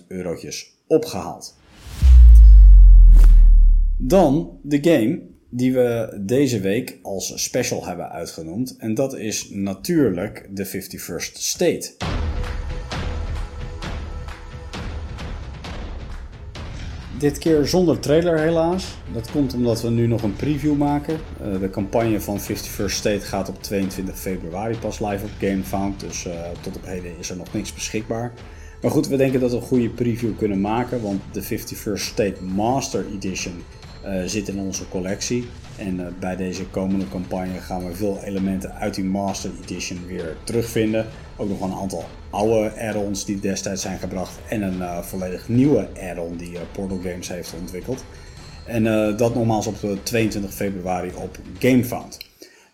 120.000 0.00 0.06
eurotjes 0.08 0.74
opgehaald. 0.86 1.56
Dan 3.96 4.58
de 4.62 4.78
game 4.82 5.20
die 5.50 5.72
we 5.72 6.18
deze 6.20 6.60
week 6.60 6.98
als 7.02 7.42
special 7.42 7.86
hebben 7.86 8.10
uitgenoemd. 8.10 8.76
En 8.78 8.94
dat 8.94 9.16
is 9.16 9.50
natuurlijk 9.50 10.48
de 10.50 10.66
51st 10.66 11.32
State. 11.32 11.90
Dit 17.18 17.38
keer 17.38 17.66
zonder 17.66 17.98
trailer 17.98 18.38
helaas. 18.38 18.96
Dat 19.12 19.30
komt 19.30 19.54
omdat 19.54 19.82
we 19.82 19.90
nu 19.90 20.06
nog 20.06 20.22
een 20.22 20.36
preview 20.36 20.76
maken. 20.76 21.18
Uh, 21.42 21.60
de 21.60 21.70
campagne 21.70 22.20
van 22.20 22.40
51st 22.40 22.84
State 22.84 23.20
gaat 23.20 23.48
op 23.48 23.62
22 23.62 24.18
februari 24.18 24.78
pas 24.78 25.00
live 25.00 25.24
op 25.24 25.30
GameFound. 25.40 26.00
Dus 26.00 26.26
uh, 26.26 26.32
tot 26.60 26.76
op 26.76 26.86
heden 26.86 27.18
is 27.18 27.30
er 27.30 27.36
nog 27.36 27.52
niks 27.52 27.74
beschikbaar. 27.74 28.32
Maar 28.82 28.90
goed, 28.90 29.08
we 29.08 29.16
denken 29.16 29.40
dat 29.40 29.50
we 29.50 29.56
een 29.56 29.62
goede 29.62 29.88
preview 29.88 30.36
kunnen 30.36 30.60
maken. 30.60 31.02
Want 31.02 31.20
de 31.32 31.42
51st 31.42 31.92
State 31.94 32.42
Master 32.42 33.06
Edition 33.14 33.62
uh, 34.04 34.22
zit 34.26 34.48
in 34.48 34.58
onze 34.58 34.88
collectie. 34.88 35.48
En 35.76 36.14
bij 36.20 36.36
deze 36.36 36.66
komende 36.66 37.08
campagne 37.08 37.60
gaan 37.60 37.86
we 37.86 37.94
veel 37.94 38.20
elementen 38.24 38.74
uit 38.74 38.94
die 38.94 39.04
Master 39.04 39.50
Edition 39.62 40.06
weer 40.06 40.36
terugvinden. 40.44 41.06
Ook 41.40 41.48
nog 41.48 41.60
een 41.60 41.72
aantal 41.72 42.04
oude 42.30 42.72
add-ons 42.80 43.24
die 43.24 43.40
destijds 43.40 43.82
zijn 43.82 43.98
gebracht. 43.98 44.38
En 44.48 44.62
een 44.62 44.76
uh, 44.76 45.02
volledig 45.02 45.48
nieuwe 45.48 45.88
add-on 46.10 46.36
die 46.36 46.52
uh, 46.52 46.60
Portal 46.72 46.98
Games 46.98 47.28
heeft 47.28 47.54
ontwikkeld. 47.60 48.04
En 48.66 48.84
uh, 48.84 49.16
dat 49.16 49.34
nogmaals 49.34 49.66
op 49.66 49.76
22 50.02 50.54
februari 50.54 51.12
op 51.16 51.38
GameFound. 51.58 52.18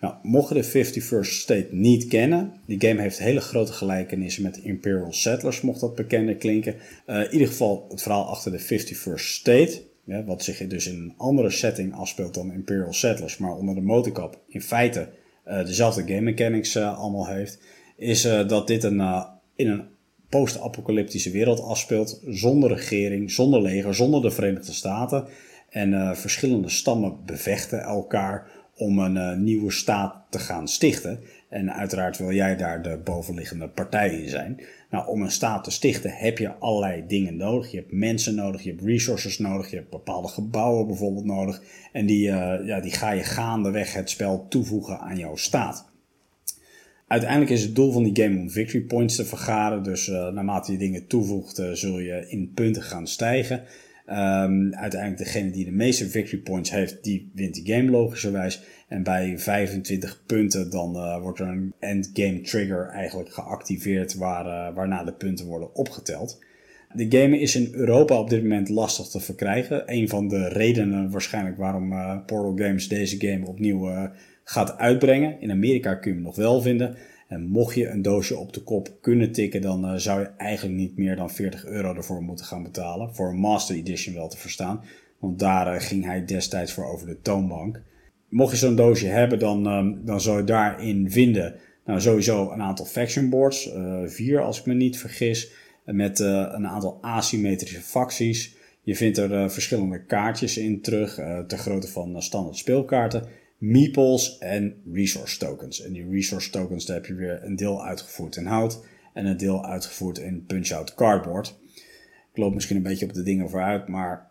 Nou, 0.01 0.15
mocht 0.23 0.49
je 0.49 0.55
de 0.55 0.85
51st 0.85 1.31
State 1.31 1.69
niet 1.71 2.07
kennen, 2.07 2.53
die 2.67 2.81
game 2.81 3.01
heeft 3.01 3.19
hele 3.19 3.41
grote 3.41 3.73
gelijkenissen 3.73 4.43
met 4.43 4.57
Imperial 4.57 5.13
Settlers, 5.13 5.61
mocht 5.61 5.81
dat 5.81 5.95
bekender 5.95 6.35
klinken. 6.37 6.75
In 7.07 7.33
ieder 7.33 7.49
geval 7.49 7.87
het 7.91 8.03
verhaal 8.03 8.27
achter 8.27 8.53
de 8.53 8.61
51st 8.61 9.15
State, 9.15 9.83
wat 10.27 10.45
zich 10.45 10.67
dus 10.67 10.87
in 10.87 10.95
een 10.95 11.15
andere 11.17 11.51
setting 11.51 11.95
afspeelt 11.95 12.35
dan 12.35 12.53
Imperial 12.53 12.93
Settlers, 12.93 13.39
maar 13.39 13.57
onder 13.57 13.75
de 13.75 13.81
motorkap 13.81 14.41
in 14.49 14.63
feite 14.63 15.09
dezelfde 15.45 16.03
game 16.07 16.21
mechanics 16.21 16.77
allemaal 16.77 17.27
heeft, 17.27 17.59
is 17.97 18.23
dat 18.23 18.67
dit 18.67 18.85
een, 18.85 19.25
in 19.57 19.69
een 19.69 19.85
post-apocalyptische 20.29 21.31
wereld 21.31 21.61
afspeelt, 21.61 22.21
zonder 22.27 22.71
regering, 22.71 23.31
zonder 23.31 23.63
leger, 23.63 23.95
zonder 23.95 24.23
de 24.23 24.31
Verenigde 24.31 24.73
Staten. 24.73 25.27
En 25.71 26.17
verschillende 26.17 26.69
stammen 26.69 27.19
bevechten 27.27 27.83
elkaar 27.83 28.51
om 28.77 28.99
een 28.99 29.45
nieuwe 29.45 29.71
staat 29.71 30.15
te 30.31 30.39
gaan 30.39 30.69
stichten. 30.69 31.21
En 31.49 31.73
uiteraard 31.73 32.19
wil 32.19 32.33
jij 32.33 32.57
daar 32.57 32.83
de 32.83 33.01
bovenliggende 33.05 33.69
partij 33.69 34.21
in 34.23 34.29
zijn. 34.29 34.61
Nou, 34.91 35.09
om 35.09 35.23
een 35.23 35.31
staat 35.31 35.65
te 35.65 35.71
stichten 35.71 36.11
heb 36.11 36.39
je 36.39 36.55
allerlei 36.55 37.05
dingen 37.07 37.37
nodig. 37.37 37.71
Je 37.71 37.77
hebt 37.77 37.93
mensen 37.93 38.35
nodig, 38.35 38.63
je 38.63 38.71
hebt 38.71 38.83
resources 38.83 39.39
nodig, 39.39 39.71
je 39.71 39.77
hebt 39.77 39.91
bepaalde 39.91 40.29
gebouwen 40.29 40.87
bijvoorbeeld 40.87 41.25
nodig. 41.25 41.63
En 41.93 42.07
die, 42.07 42.23
ja, 42.65 42.81
die 42.81 42.93
ga 42.93 43.11
je 43.11 43.23
gaandeweg 43.23 43.93
het 43.93 44.11
spel 44.11 44.47
toevoegen 44.49 45.01
aan 45.01 45.19
jouw 45.19 45.37
staat. 45.37 45.93
Uiteindelijk 47.15 47.51
is 47.51 47.63
het 47.63 47.75
doel 47.75 47.93
van 47.93 48.03
die 48.03 48.25
game 48.25 48.39
om 48.39 48.51
victory 48.51 48.85
points 48.85 49.17
te 49.17 49.25
vergaren. 49.25 49.83
Dus 49.83 50.09
uh, 50.09 50.29
naarmate 50.29 50.73
je 50.73 50.79
dingen 50.79 51.07
toevoegt, 51.07 51.63
zul 51.73 51.99
je 51.99 52.27
in 52.29 52.53
punten 52.55 52.83
gaan 52.83 53.07
stijgen. 53.07 53.63
Um, 54.07 54.75
uiteindelijk 54.75 55.19
degene 55.19 55.51
die 55.51 55.65
de 55.65 55.71
meeste 55.71 56.09
victory 56.09 56.43
points 56.43 56.71
heeft, 56.71 57.05
die 57.05 57.31
wint 57.35 57.55
die 57.55 57.75
game 57.75 57.91
logischerwijs. 57.91 58.63
En 58.89 59.03
bij 59.03 59.39
25 59.39 60.23
punten 60.27 60.71
dan 60.71 60.97
uh, 60.97 61.23
wordt 61.23 61.39
er 61.39 61.47
een 61.47 61.73
endgame 61.79 62.41
trigger 62.41 62.89
eigenlijk 62.89 63.33
geactiveerd 63.33 64.15
waar, 64.15 64.75
waarna 64.75 65.05
de 65.05 65.13
punten 65.13 65.47
worden 65.47 65.75
opgeteld. 65.75 66.39
De 66.93 67.07
game 67.19 67.39
is 67.39 67.57
in 67.57 67.69
Europa 67.73 68.19
op 68.19 68.31
dit 68.31 68.43
moment 68.43 68.69
lastig 68.69 69.07
te 69.07 69.21
verkrijgen. 69.21 69.83
Een 69.87 70.09
van 70.09 70.29
de 70.29 70.49
redenen 70.49 71.11
waarschijnlijk 71.11 71.57
waarom 71.57 71.89
Portal 72.27 72.67
Games 72.67 72.89
deze 72.89 73.21
game 73.21 73.47
opnieuw 73.47 74.11
gaat 74.45 74.79
uitbrengen. 74.79 75.41
In 75.41 75.51
Amerika 75.51 75.95
kun 75.95 76.11
je 76.11 76.17
hem 76.17 76.27
nog 76.27 76.37
wel 76.37 76.61
vinden. 76.61 76.97
En 77.29 77.47
mocht 77.47 77.75
je 77.75 77.89
een 77.89 78.03
doosje 78.03 78.37
op 78.37 78.53
de 78.53 78.63
kop 78.63 78.89
kunnen 79.01 79.33
tikken, 79.33 79.61
dan 79.61 79.85
uh, 79.85 79.97
zou 79.97 80.21
je 80.21 80.31
eigenlijk 80.37 80.79
niet 80.79 80.97
meer 80.97 81.17
dan 81.17 81.31
40 81.31 81.65
euro 81.65 81.95
ervoor 81.95 82.23
moeten 82.23 82.45
gaan 82.45 82.63
betalen. 82.63 83.15
Voor 83.15 83.29
een 83.29 83.39
Master 83.39 83.77
Edition 83.77 84.15
wel 84.15 84.29
te 84.29 84.37
verstaan. 84.37 84.81
Want 85.19 85.39
daar 85.39 85.75
uh, 85.75 85.81
ging 85.81 86.05
hij 86.05 86.25
destijds 86.25 86.73
voor 86.73 86.85
over 86.85 87.07
de 87.07 87.21
toonbank. 87.21 87.81
Mocht 88.29 88.51
je 88.51 88.57
zo'n 88.57 88.77
doosje 88.77 89.07
hebben, 89.07 89.39
dan, 89.39 89.67
um, 89.67 90.05
dan 90.05 90.21
zou 90.21 90.39
je 90.39 90.45
daarin 90.45 91.11
vinden. 91.11 91.55
Nou, 91.85 92.01
sowieso 92.01 92.51
een 92.51 92.63
aantal 92.63 92.87
faction 92.87 93.29
boards. 93.29 93.75
Uh, 93.75 94.01
vier 94.07 94.41
als 94.41 94.59
ik 94.59 94.67
me 94.67 94.75
niet 94.75 94.99
vergis. 94.99 95.53
Met 95.85 96.19
een 96.19 96.67
aantal 96.67 96.99
asymmetrische 97.01 97.81
facties. 97.81 98.57
Je 98.83 98.97
vindt 98.97 99.19
er 99.19 99.51
verschillende 99.51 100.05
kaartjes 100.05 100.59
in 100.59 100.81
terug. 100.81 101.15
ter 101.47 101.59
grootte 101.59 101.89
van 101.89 102.23
standaard 102.23 102.57
speelkaarten 102.57 103.29
meeples 103.71 104.39
en 104.39 104.75
resource 104.93 105.39
tokens. 105.39 105.83
En 105.83 105.93
die 105.93 106.11
resource 106.11 106.51
tokens, 106.51 106.87
daar 106.87 106.97
heb 106.97 107.07
je 107.07 107.15
weer 107.15 107.45
een 107.45 107.57
deel 107.57 107.85
uitgevoerd 107.85 108.37
in 108.37 108.47
hout 108.47 108.85
en 109.13 109.27
een 109.27 109.37
deel 109.37 109.65
uitgevoerd 109.65 110.19
in 110.19 110.45
punch-out 110.47 110.95
cardboard. 110.95 111.59
Ik 112.33 112.41
loop 112.41 112.55
misschien 112.55 112.77
een 112.77 112.83
beetje 112.83 113.07
op 113.07 113.13
de 113.13 113.23
dingen 113.23 113.51
vooruit, 113.51 113.89
maar 113.89 114.31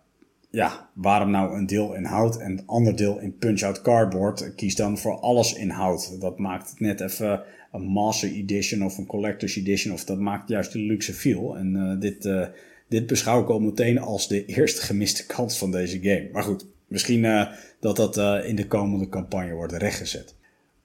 ja, 0.50 0.90
waarom 0.94 1.32
nou 1.32 1.58
een 1.58 1.66
deel 1.66 1.94
in 1.94 2.04
hout 2.04 2.38
en 2.38 2.52
een 2.52 2.64
ander 2.66 2.96
deel 2.96 3.20
in 3.20 3.38
punch-out 3.38 3.82
cardboard? 3.82 4.56
Kies 4.56 4.76
dan 4.76 4.98
voor 4.98 5.20
alles 5.20 5.54
in 5.54 5.70
hout. 5.70 6.22
Dat 6.22 6.40
maakt 6.40 6.70
het 6.70 6.80
net 6.80 7.02
even 7.02 7.44
een 7.72 7.84
master 7.84 8.30
edition 8.30 8.84
of 8.84 8.98
een 8.98 9.06
collector's 9.06 9.56
edition, 9.56 9.94
of 9.94 10.04
dat 10.04 10.20
maakt 10.20 10.50
juist 10.50 10.72
de 10.72 10.80
luxe 10.80 11.14
feel. 11.14 11.58
En 11.58 11.76
uh, 11.76 12.00
dit, 12.00 12.26
uh, 12.26 12.48
dit 12.88 13.08
beschouw 13.08 13.42
ik 13.42 13.50
al 13.50 13.60
meteen 13.60 14.00
als 14.00 14.28
de 14.28 14.46
eerste 14.56 14.82
gemiste 14.82 15.26
kans 15.26 15.58
van 15.58 15.72
deze 15.72 16.00
game. 16.02 16.30
Maar 16.32 16.44
goed, 16.44 16.66
Misschien 16.88 17.24
uh, 17.24 17.48
dat 17.80 17.96
dat 17.96 18.18
uh, 18.18 18.40
in 18.46 18.56
de 18.56 18.68
komende 18.68 19.10
campagne 19.10 19.54
wordt 19.54 19.74
rechtgezet. 19.74 20.36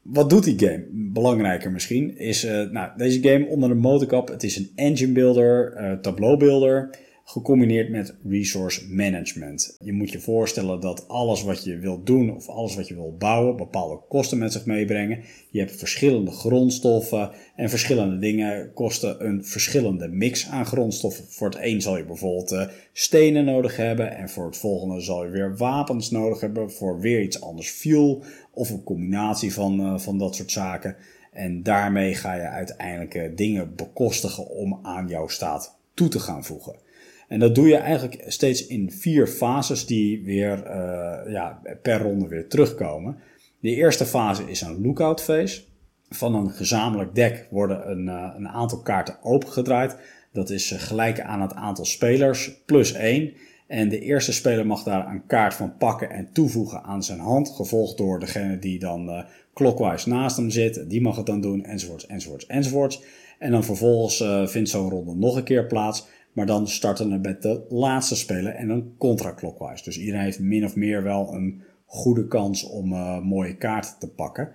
Wat 0.02 0.31
doet 0.31 0.45
die 0.45 0.59
game? 0.59 0.87
Belangrijker 0.90 1.71
misschien 1.71 2.19
is, 2.19 2.45
uh, 2.45 2.71
nou, 2.71 2.90
deze 2.97 3.23
game 3.23 3.47
onder 3.47 3.69
de 3.69 3.75
motorkap. 3.75 4.28
Het 4.28 4.43
is 4.43 4.57
een 4.57 4.71
engine 4.75 5.12
builder, 5.12 5.99
tableau 6.02 6.37
builder 6.37 6.90
gecombineerd 7.30 7.90
met 7.90 8.14
resource 8.28 8.87
management. 8.88 9.76
Je 9.85 9.92
moet 9.92 10.11
je 10.11 10.20
voorstellen 10.20 10.80
dat 10.80 11.08
alles 11.08 11.42
wat 11.42 11.64
je 11.64 11.78
wilt 11.78 12.06
doen 12.06 12.35
of 12.35 12.49
alles 12.49 12.76
wat 12.76 12.88
je 12.88 12.94
wilt 12.94 13.18
bouwen 13.18 13.56
bepaalde 13.56 14.00
kosten 14.08 14.38
met 14.38 14.52
zich 14.52 14.66
meebrengen. 14.66 15.25
Je 15.50 15.58
hebt 15.58 15.76
verschillende 15.76 16.30
grondstoffen 16.30 17.30
en 17.56 17.70
verschillende 17.70 18.18
dingen 18.18 18.73
kosten 18.73 19.26
een 19.26 19.44
verschillende 19.44 20.08
mix 20.08 20.49
aan 20.49 20.66
grondstoffen. 20.66 21.25
Voor 21.28 21.49
het 21.49 21.58
een 21.61 21.82
zal 21.82 21.97
je 21.97 22.04
bijvoorbeeld 22.04 22.52
uh, 22.52 22.66
stenen 22.92 23.44
nodig 23.44 23.76
hebben 23.76 24.16
en 24.16 24.28
voor 24.28 24.47
het 24.47 24.56
volgende 24.56 25.00
zal 25.00 25.25
je 25.25 25.30
weer 25.30 25.56
wapens 25.56 26.11
nodig 26.11 26.40
hebben 26.40 26.73
voor 26.73 27.00
weer 27.00 27.23
iets 27.23 27.40
anders 27.40 27.70
fuel 27.70 28.23
of 28.50 28.70
een 28.70 28.85
combinatie 28.85 29.52
van, 29.52 29.80
uh, 29.80 29.99
van 29.99 30.18
dat 30.18 30.35
soort 30.35 30.50
zaken. 30.50 30.97
En 31.32 31.62
daarmee 31.62 32.14
ga 32.14 32.35
je 32.35 32.49
uiteindelijk 32.49 33.14
uh, 33.14 33.37
dingen 33.37 33.75
bekostigen 33.75 34.47
om 34.47 34.78
aan 34.82 35.08
jouw 35.08 35.28
staat 35.28 35.78
toe 35.94 36.08
te 36.08 36.20
gaan 36.20 36.44
voegen. 36.44 36.87
En 37.28 37.38
dat 37.38 37.54
doe 37.54 37.68
je 37.68 37.76
eigenlijk 37.76 38.25
steeds 38.26 38.66
in 38.66 38.90
vier 38.90 39.26
fases 39.26 39.87
die 39.87 40.25
weer 40.25 40.66
uh, 40.66 41.32
ja, 41.32 41.61
per 41.82 42.02
ronde 42.02 42.28
weer 42.28 42.49
terugkomen. 42.49 43.16
De 43.61 43.75
eerste 43.75 44.04
fase 44.04 44.50
is 44.50 44.61
een 44.61 44.80
lookout 44.80 45.23
phase. 45.23 45.62
Van 46.08 46.35
een 46.35 46.50
gezamenlijk 46.50 47.14
dek 47.14 47.47
worden 47.50 47.90
een, 47.90 48.06
uh, 48.06 48.35
een 48.37 48.49
aantal 48.49 48.78
kaarten 48.78 49.16
opengedraaid. 49.23 49.97
Dat 50.32 50.50
is 50.50 50.73
uh, 50.73 50.78
gelijk 50.78 51.20
aan 51.20 51.40
het 51.40 51.54
aantal 51.54 51.85
spelers 51.85 52.62
plus 52.66 52.92
één. 52.92 53.32
En 53.66 53.88
de 53.88 54.00
eerste 54.00 54.32
speler 54.32 54.66
mag 54.66 54.82
daar 54.82 55.08
een 55.08 55.26
kaart 55.26 55.54
van 55.54 55.76
pakken 55.76 56.11
en 56.11 56.32
toevoegen 56.32 56.82
aan 56.82 57.02
zijn 57.02 57.18
hand. 57.18 57.49
Gevolgd 57.49 57.97
door 57.97 58.20
degene 58.20 58.58
die 58.58 58.78
dan 58.78 59.25
clockwise 59.54 60.08
naast 60.08 60.37
hem 60.37 60.50
zit. 60.50 60.90
Die 60.90 61.00
mag 61.00 61.16
het 61.16 61.26
dan 61.26 61.40
doen, 61.40 61.64
enzovoorts, 61.64 62.06
enzovoorts, 62.06 62.47
enzovoorts. 62.47 63.02
En 63.38 63.50
dan 63.50 63.64
vervolgens 63.64 64.25
vindt 64.50 64.68
zo'n 64.68 64.90
ronde 64.90 65.14
nog 65.14 65.37
een 65.37 65.44
keer 65.44 65.66
plaats. 65.66 66.06
Maar 66.38 66.47
dan 66.47 66.68
starten 66.68 67.11
we 67.11 67.16
met 67.16 67.42
de 67.42 67.64
laatste 67.68 68.16
speler 68.16 68.54
en 68.54 68.68
een 68.68 68.95
contra-clockwise. 68.99 69.85
Dus 69.85 69.99
iedereen 69.99 70.21
heeft 70.21 70.38
min 70.38 70.64
of 70.64 70.76
meer 70.76 71.02
wel 71.02 71.35
een 71.35 71.62
goede 71.87 72.26
kans 72.26 72.64
om 72.64 72.92
uh, 72.92 73.21
mooie 73.21 73.57
kaarten 73.57 73.99
te 73.99 74.09
pakken. 74.09 74.50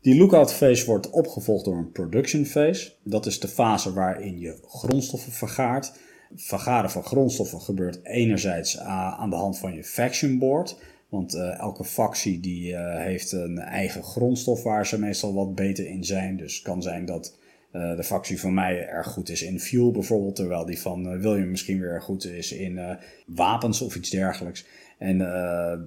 Die 0.00 0.16
lookout 0.16 0.52
phase 0.52 0.86
wordt 0.86 1.10
opgevolgd 1.10 1.64
door 1.64 1.76
een 1.76 1.92
production 1.92 2.44
phase. 2.44 2.92
Dat 3.04 3.26
is 3.26 3.40
de 3.40 3.48
fase 3.48 3.92
waarin 3.92 4.38
je 4.38 4.58
grondstoffen 4.66 5.32
vergaart. 5.32 5.92
Vergaren 6.34 6.90
van 6.90 7.02
grondstoffen 7.04 7.60
gebeurt 7.60 8.00
enerzijds 8.04 8.78
aan 8.78 9.30
de 9.30 9.36
hand 9.36 9.58
van 9.58 9.74
je 9.74 9.84
faction 9.84 10.38
board. 10.38 10.76
Want 11.08 11.34
uh, 11.34 11.58
elke 11.58 11.84
factie 11.84 12.40
die 12.40 12.76
heeft 12.78 13.32
een 13.32 13.58
eigen 13.58 14.02
grondstof 14.02 14.62
waar 14.62 14.86
ze 14.86 14.98
meestal 14.98 15.34
wat 15.34 15.54
beter 15.54 15.86
in 15.86 16.04
zijn. 16.04 16.36
Dus 16.36 16.54
het 16.54 16.64
kan 16.64 16.82
zijn 16.82 17.04
dat 17.04 17.36
uh, 17.72 17.96
de 17.96 18.04
factie 18.04 18.40
van 18.40 18.54
mij 18.54 18.88
erg 18.88 19.06
goed 19.06 19.28
is 19.28 19.42
in 19.42 19.60
fuel 19.60 19.90
bijvoorbeeld, 19.90 20.36
terwijl 20.36 20.64
die 20.64 20.80
van 20.80 21.06
uh, 21.06 21.20
William 21.20 21.50
misschien 21.50 21.80
weer 21.80 21.90
erg 21.90 22.04
goed 22.04 22.24
is 22.24 22.52
in 22.52 22.72
uh, 22.72 22.90
wapens 23.26 23.80
of 23.80 23.96
iets 23.96 24.10
dergelijks. 24.10 24.66
En 24.98 25.16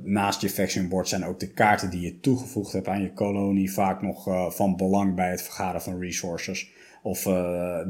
naast 0.03 0.41
je 0.41 0.49
faction 0.49 0.89
board 0.89 1.07
zijn 1.07 1.25
ook 1.25 1.39
de 1.39 1.51
kaarten 1.51 1.89
die 1.89 2.01
je 2.01 2.19
toegevoegd 2.19 2.73
hebt 2.73 2.87
aan 2.87 3.01
je 3.01 3.13
kolonie 3.13 3.71
vaak 3.71 4.01
nog 4.01 4.23
van 4.55 4.75
belang 4.75 5.15
bij 5.15 5.29
het 5.29 5.41
vergaren 5.41 5.81
van 5.81 5.99
resources. 5.99 6.71
Of 7.03 7.23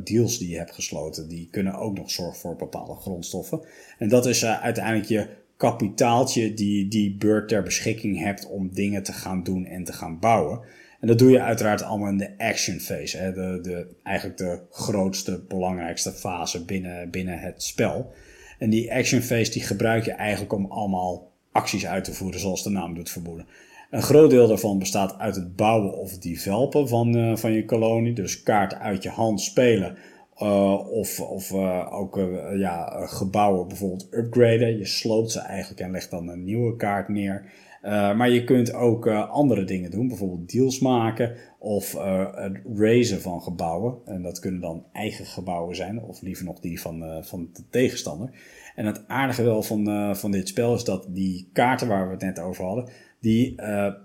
deals 0.03 0.37
die 0.37 0.49
je 0.49 0.57
hebt 0.57 0.73
gesloten, 0.73 1.27
die 1.27 1.47
kunnen 1.51 1.73
ook 1.73 1.97
nog 1.97 2.11
zorgen 2.11 2.39
voor 2.39 2.55
bepaalde 2.55 2.95
grondstoffen. 2.95 3.61
En 3.97 4.09
dat 4.09 4.25
is 4.25 4.45
uiteindelijk 4.45 5.07
je 5.07 5.27
kapitaaltje 5.57 6.53
die 6.53 6.87
die 6.87 7.15
beurt 7.15 7.47
ter 7.47 7.63
beschikking 7.63 8.19
hebt 8.19 8.47
om 8.47 8.73
dingen 8.73 9.03
te 9.03 9.13
gaan 9.13 9.43
doen 9.43 9.65
en 9.65 9.83
te 9.83 9.93
gaan 9.93 10.19
bouwen. 10.19 10.59
En 11.05 11.11
dat 11.11 11.19
doe 11.19 11.31
je 11.31 11.41
uiteraard 11.41 11.83
allemaal 11.83 12.09
in 12.09 12.17
de 12.17 12.33
action 12.37 12.79
phase. 12.79 13.17
Hè? 13.17 13.33
De, 13.33 13.59
de, 13.61 13.87
eigenlijk 14.03 14.37
de 14.37 14.59
grootste, 14.69 15.43
belangrijkste 15.47 16.11
fase 16.11 16.65
binnen, 16.65 17.09
binnen 17.09 17.39
het 17.39 17.63
spel. 17.63 18.13
En 18.59 18.69
die 18.69 18.93
action 18.93 19.21
phase 19.21 19.51
die 19.51 19.61
gebruik 19.61 20.05
je 20.05 20.11
eigenlijk 20.11 20.53
om 20.53 20.65
allemaal 20.65 21.31
acties 21.51 21.85
uit 21.85 22.03
te 22.03 22.13
voeren, 22.13 22.39
zoals 22.39 22.63
de 22.63 22.69
naam 22.69 22.93
doet 22.93 23.09
vermoeden. 23.09 23.47
Een 23.91 24.01
groot 24.01 24.29
deel 24.29 24.47
daarvan 24.47 24.79
bestaat 24.79 25.19
uit 25.19 25.35
het 25.35 25.55
bouwen 25.55 25.97
of 25.97 26.17
developen 26.17 26.87
van, 26.87 27.17
uh, 27.17 27.35
van 27.35 27.51
je 27.51 27.65
kolonie. 27.65 28.13
Dus 28.13 28.43
kaarten 28.43 28.79
uit 28.79 29.03
je 29.03 29.09
hand 29.09 29.41
spelen. 29.41 29.97
Uh, 30.41 30.91
of 30.91 31.19
of 31.19 31.51
uh, 31.51 31.93
ook 31.93 32.19
ja, 32.55 33.05
gebouwen 33.07 33.67
bijvoorbeeld 33.67 34.07
upgraden. 34.11 34.77
Je 34.77 34.85
sloopt 34.85 35.31
ze 35.31 35.39
eigenlijk 35.39 35.81
en 35.81 35.91
legt 35.91 36.09
dan 36.09 36.27
een 36.27 36.43
nieuwe 36.43 36.75
kaart 36.75 37.07
neer. 37.07 37.51
Uh, 37.85 38.15
maar 38.15 38.29
je 38.29 38.43
kunt 38.43 38.73
ook 38.73 39.05
uh, 39.05 39.29
andere 39.29 39.63
dingen 39.63 39.91
doen, 39.91 40.07
bijvoorbeeld 40.07 40.51
deals 40.51 40.79
maken 40.79 41.35
of 41.59 41.91
het 42.35 42.57
razen 42.75 43.21
van 43.21 43.41
gebouwen. 43.41 43.97
En 44.05 44.21
dat 44.21 44.39
kunnen 44.39 44.61
dan 44.61 44.85
eigen 44.91 45.25
gebouwen 45.25 45.75
zijn, 45.75 46.01
of 46.01 46.21
liever 46.21 46.45
nog 46.45 46.59
die 46.59 46.81
van, 46.81 47.23
van 47.23 47.49
de 47.53 47.63
tegenstander. 47.69 48.29
En 48.75 48.85
het 48.85 49.07
aardige 49.07 49.43
wel 49.43 49.63
van, 49.63 50.15
van 50.15 50.31
dit 50.31 50.47
spel 50.47 50.75
is 50.75 50.83
dat 50.83 51.07
die 51.09 51.49
kaarten 51.53 51.87
waar 51.87 52.05
we 52.05 52.11
het 52.11 52.21
net 52.21 52.39
over 52.39 52.65
hadden, 52.65 52.89
die 53.19 53.55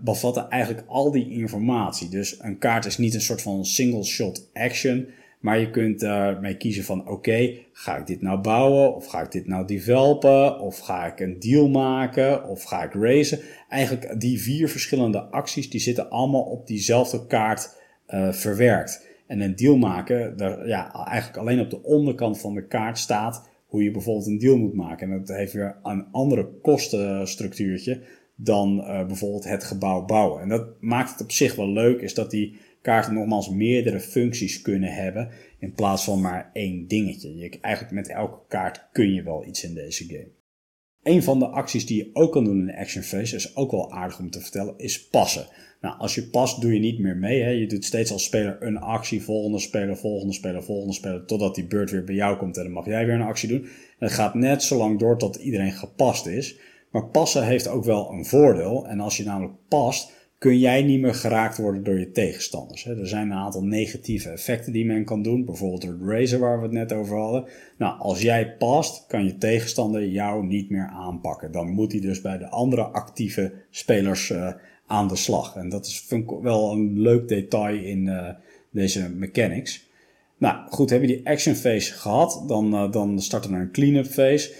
bevatten 0.00 0.48
eigenlijk 0.48 0.86
al 0.88 1.10
die 1.10 1.30
informatie. 1.30 2.08
Dus 2.08 2.42
een 2.42 2.58
kaart 2.58 2.84
is 2.84 2.98
niet 2.98 3.14
een 3.14 3.20
soort 3.20 3.42
van 3.42 3.64
single 3.64 4.04
shot 4.04 4.50
action, 4.52 5.06
maar 5.40 5.58
je 5.58 5.70
kunt 5.70 6.00
daarmee 6.00 6.56
kiezen 6.56 6.84
van 6.84 7.08
oké, 7.08 7.54
ga 7.72 7.96
ik 7.96 8.06
dit 8.06 8.22
nou 8.22 8.40
bouwen 8.40 8.94
of 8.94 9.06
ga 9.06 9.20
ik 9.22 9.32
dit 9.32 9.46
nou 9.46 9.66
developen 9.66 10.60
of 10.60 10.78
ga 10.78 11.06
ik 11.06 11.20
een 11.20 11.38
deal 11.38 11.68
maken 11.68 12.48
of 12.48 12.62
ga 12.62 12.82
ik 12.82 12.92
racen. 12.92 13.40
Eigenlijk 13.68 14.20
die 14.20 14.40
vier 14.40 14.68
verschillende 14.68 15.20
acties 15.20 15.70
die 15.70 15.80
zitten 15.80 16.10
allemaal 16.10 16.42
op 16.42 16.66
diezelfde 16.66 17.26
kaart 17.26 17.78
uh, 18.08 18.32
verwerkt. 18.32 19.08
En 19.26 19.40
een 19.40 19.56
deal 19.56 19.76
maken, 19.76 20.36
daar, 20.36 20.66
ja, 20.66 20.92
eigenlijk 21.06 21.38
alleen 21.38 21.60
op 21.60 21.70
de 21.70 21.82
onderkant 21.82 22.40
van 22.40 22.54
de 22.54 22.66
kaart 22.66 22.98
staat 22.98 23.48
hoe 23.66 23.82
je 23.82 23.90
bijvoorbeeld 23.90 24.26
een 24.26 24.38
deal 24.38 24.56
moet 24.56 24.74
maken. 24.74 25.10
En 25.10 25.18
dat 25.18 25.36
heeft 25.36 25.52
weer 25.52 25.76
een 25.82 26.06
andere 26.12 26.48
kostenstructuurtje 26.62 28.00
dan 28.34 28.78
uh, 28.78 29.06
bijvoorbeeld 29.06 29.44
het 29.44 29.64
gebouw 29.64 30.04
bouwen. 30.04 30.42
En 30.42 30.48
dat 30.48 30.66
maakt 30.80 31.10
het 31.10 31.20
op 31.20 31.32
zich 31.32 31.54
wel 31.54 31.68
leuk, 31.68 32.00
is 32.00 32.14
dat 32.14 32.30
die 32.30 32.58
kaarten 32.82 33.14
nogmaals 33.14 33.50
meerdere 33.50 34.00
functies 34.00 34.62
kunnen 34.62 34.94
hebben 34.94 35.28
in 35.58 35.72
plaats 35.72 36.04
van 36.04 36.20
maar 36.20 36.50
één 36.52 36.86
dingetje. 36.86 37.34
Je, 37.34 37.58
eigenlijk 37.60 37.94
met 37.94 38.08
elke 38.08 38.38
kaart 38.48 38.88
kun 38.92 39.14
je 39.14 39.22
wel 39.22 39.46
iets 39.46 39.64
in 39.64 39.74
deze 39.74 40.04
game. 40.04 40.38
Een 41.02 41.22
van 41.22 41.38
de 41.38 41.46
acties 41.46 41.86
die 41.86 41.96
je 41.96 42.10
ook 42.12 42.32
kan 42.32 42.44
doen 42.44 42.58
in 42.58 42.66
de 42.66 42.76
action 42.76 43.02
phase, 43.02 43.36
is 43.36 43.56
ook 43.56 43.70
wel 43.70 43.92
aardig 43.92 44.18
om 44.18 44.30
te 44.30 44.40
vertellen, 44.40 44.74
is 44.78 45.08
passen. 45.08 45.46
Nou, 45.80 45.98
als 45.98 46.14
je 46.14 46.28
past, 46.28 46.60
doe 46.60 46.74
je 46.74 46.80
niet 46.80 46.98
meer 46.98 47.16
mee. 47.16 47.42
Hè? 47.42 47.50
Je 47.50 47.66
doet 47.66 47.84
steeds 47.84 48.12
als 48.12 48.24
speler 48.24 48.56
een 48.60 48.78
actie, 48.78 49.22
volgende 49.22 49.58
speler, 49.58 49.96
volgende 49.96 50.34
speler, 50.34 50.62
volgende 50.62 50.94
speler, 50.94 51.24
totdat 51.24 51.54
die 51.54 51.66
beurt 51.66 51.90
weer 51.90 52.04
bij 52.04 52.14
jou 52.14 52.36
komt 52.36 52.56
en 52.56 52.62
dan 52.62 52.72
mag 52.72 52.86
jij 52.86 53.06
weer 53.06 53.14
een 53.14 53.20
actie 53.20 53.48
doen. 53.48 53.62
En 53.62 54.06
het 54.06 54.12
gaat 54.12 54.34
net 54.34 54.62
zo 54.62 54.76
lang 54.76 54.98
door 54.98 55.18
tot 55.18 55.36
iedereen 55.36 55.72
gepast 55.72 56.26
is. 56.26 56.58
Maar 56.90 57.08
passen 57.08 57.46
heeft 57.46 57.68
ook 57.68 57.84
wel 57.84 58.10
een 58.10 58.24
voordeel. 58.24 58.86
En 58.86 59.00
als 59.00 59.16
je 59.16 59.24
namelijk 59.24 59.54
past, 59.68 60.12
kun 60.40 60.58
jij 60.58 60.82
niet 60.82 61.00
meer 61.00 61.14
geraakt 61.14 61.58
worden 61.58 61.84
door 61.84 61.98
je 61.98 62.10
tegenstanders. 62.10 62.86
Er 62.86 63.08
zijn 63.08 63.30
een 63.30 63.36
aantal 63.36 63.64
negatieve 63.64 64.28
effecten 64.28 64.72
die 64.72 64.86
men 64.86 65.04
kan 65.04 65.22
doen. 65.22 65.44
Bijvoorbeeld 65.44 65.82
door 65.82 65.98
de 65.98 66.04
razor 66.04 66.38
waar 66.38 66.56
we 66.56 66.62
het 66.62 66.72
net 66.72 66.92
over 66.92 67.16
hadden. 67.16 67.44
Nou, 67.78 67.98
als 67.98 68.22
jij 68.22 68.56
past, 68.56 69.06
kan 69.06 69.24
je 69.24 69.38
tegenstander 69.38 70.06
jou 70.06 70.46
niet 70.46 70.70
meer 70.70 70.90
aanpakken. 70.92 71.52
Dan 71.52 71.68
moet 71.70 71.92
hij 71.92 72.00
dus 72.00 72.20
bij 72.20 72.38
de 72.38 72.48
andere 72.48 72.82
actieve 72.82 73.52
spelers 73.70 74.30
uh, 74.30 74.52
aan 74.86 75.08
de 75.08 75.16
slag. 75.16 75.56
En 75.56 75.68
dat 75.68 75.86
is 75.86 76.06
wel 76.42 76.72
een 76.72 77.00
leuk 77.00 77.28
detail 77.28 77.84
in 77.84 78.06
uh, 78.06 78.28
deze 78.70 79.10
mechanics. 79.10 79.88
Nou 80.38 80.56
goed, 80.70 80.90
heb 80.90 81.00
je 81.00 81.06
die 81.06 81.26
action 81.28 81.54
phase 81.54 81.92
gehad, 81.92 82.44
dan, 82.46 82.74
uh, 82.74 82.92
dan 82.92 83.20
start 83.20 83.44
er 83.44 83.52
een 83.52 83.72
clean-up 83.72 84.06
phase. 84.06 84.54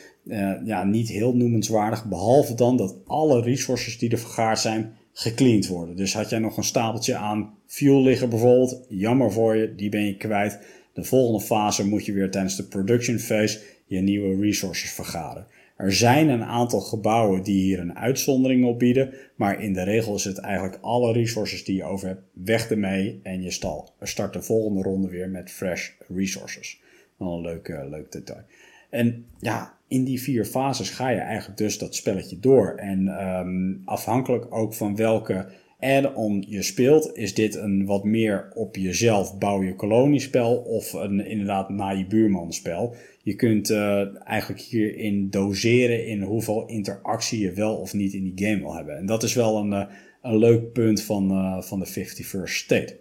Ja, 0.65 0.85
niet 0.85 1.09
heel 1.09 1.37
noemenswaardig, 1.37 2.05
behalve 2.09 2.55
dan 2.55 2.77
dat 2.77 2.97
alle 3.07 3.43
resources 3.43 3.99
die 3.99 4.11
er 4.11 4.19
vergaard 4.19 4.59
zijn, 4.59 4.95
gecleaned 5.21 5.67
worden. 5.67 5.97
Dus 5.97 6.15
had 6.15 6.31
jij 6.31 6.39
nog 6.39 6.57
een 6.57 6.65
stapeltje 6.65 7.17
aan 7.17 7.55
fuel 7.67 8.03
liggen 8.03 8.29
bijvoorbeeld, 8.29 8.87
jammer 8.89 9.33
voor 9.33 9.57
je, 9.57 9.75
die 9.75 9.89
ben 9.89 10.07
je 10.07 10.17
kwijt. 10.17 10.59
De 10.93 11.05
volgende 11.05 11.45
fase 11.45 11.87
moet 11.87 12.05
je 12.05 12.13
weer 12.13 12.31
tijdens 12.31 12.57
de 12.57 12.65
production 12.65 13.19
phase 13.19 13.61
je 13.87 14.01
nieuwe 14.01 14.41
resources 14.41 14.93
vergaren. 14.93 15.47
Er 15.77 15.93
zijn 15.93 16.29
een 16.29 16.45
aantal 16.45 16.81
gebouwen 16.81 17.43
die 17.43 17.63
hier 17.63 17.79
een 17.79 17.97
uitzondering 17.97 18.65
op 18.65 18.79
bieden, 18.79 19.15
maar 19.35 19.63
in 19.63 19.73
de 19.73 19.83
regel 19.83 20.15
is 20.15 20.25
het 20.25 20.39
eigenlijk 20.39 20.79
alle 20.81 21.13
resources 21.13 21.65
die 21.65 21.77
je 21.77 21.85
over 21.85 22.09
hebt, 22.09 22.23
weg 22.33 22.71
ermee 22.71 23.21
en 23.23 23.43
je 23.43 23.51
stal. 23.51 23.93
Er 23.99 24.09
start 24.09 24.33
de 24.33 24.43
volgende 24.43 24.83
ronde 24.83 25.09
weer 25.09 25.29
met 25.29 25.51
fresh 25.51 25.91
resources. 26.09 26.81
Wel 27.17 27.35
een 27.35 27.41
leuk, 27.41 27.69
uh, 27.69 27.89
leuk 27.89 28.13
detail. 28.13 28.43
En 28.91 29.25
ja, 29.39 29.79
in 29.91 30.05
die 30.05 30.23
vier 30.23 30.45
fases 30.45 30.91
ga 30.91 31.09
je 31.09 31.19
eigenlijk 31.19 31.59
dus 31.59 31.79
dat 31.79 31.95
spelletje 31.95 32.39
door. 32.39 32.75
En 32.75 33.09
um, 33.09 33.83
afhankelijk 33.85 34.55
ook 34.55 34.75
van 34.75 34.97
welke 34.97 35.47
add-on 35.81 36.45
je 36.49 36.63
speelt, 36.63 37.17
is 37.17 37.35
dit 37.35 37.55
een 37.55 37.87
wat 37.87 38.05
meer 38.05 38.51
op 38.55 38.77
jezelf 38.77 39.39
bouw 39.39 39.63
je 39.63 39.75
koloniespel 39.75 40.57
of 40.57 40.93
een 40.93 41.27
inderdaad 41.27 41.69
na 41.69 41.91
je 41.91 42.07
buurman 42.07 42.53
spel. 42.53 42.95
Je 43.23 43.35
kunt 43.35 43.71
uh, 43.71 44.27
eigenlijk 44.27 44.61
hierin 44.61 45.31
doseren 45.31 46.07
in 46.07 46.23
hoeveel 46.23 46.67
interactie 46.67 47.41
je 47.41 47.53
wel 47.53 47.77
of 47.77 47.95
niet 47.95 48.13
in 48.13 48.35
die 48.35 48.47
game 48.47 48.61
wil 48.61 48.75
hebben. 48.75 48.97
En 48.97 49.07
dat 49.07 49.23
is 49.23 49.35
wel 49.35 49.57
een, 49.57 49.73
uh, 49.73 49.85
een 50.23 50.39
leuk 50.39 50.73
punt 50.73 51.03
van, 51.03 51.31
uh, 51.31 51.63
van 51.63 51.79
de 51.79 51.87
51st 51.87 52.43
State. 52.45 52.99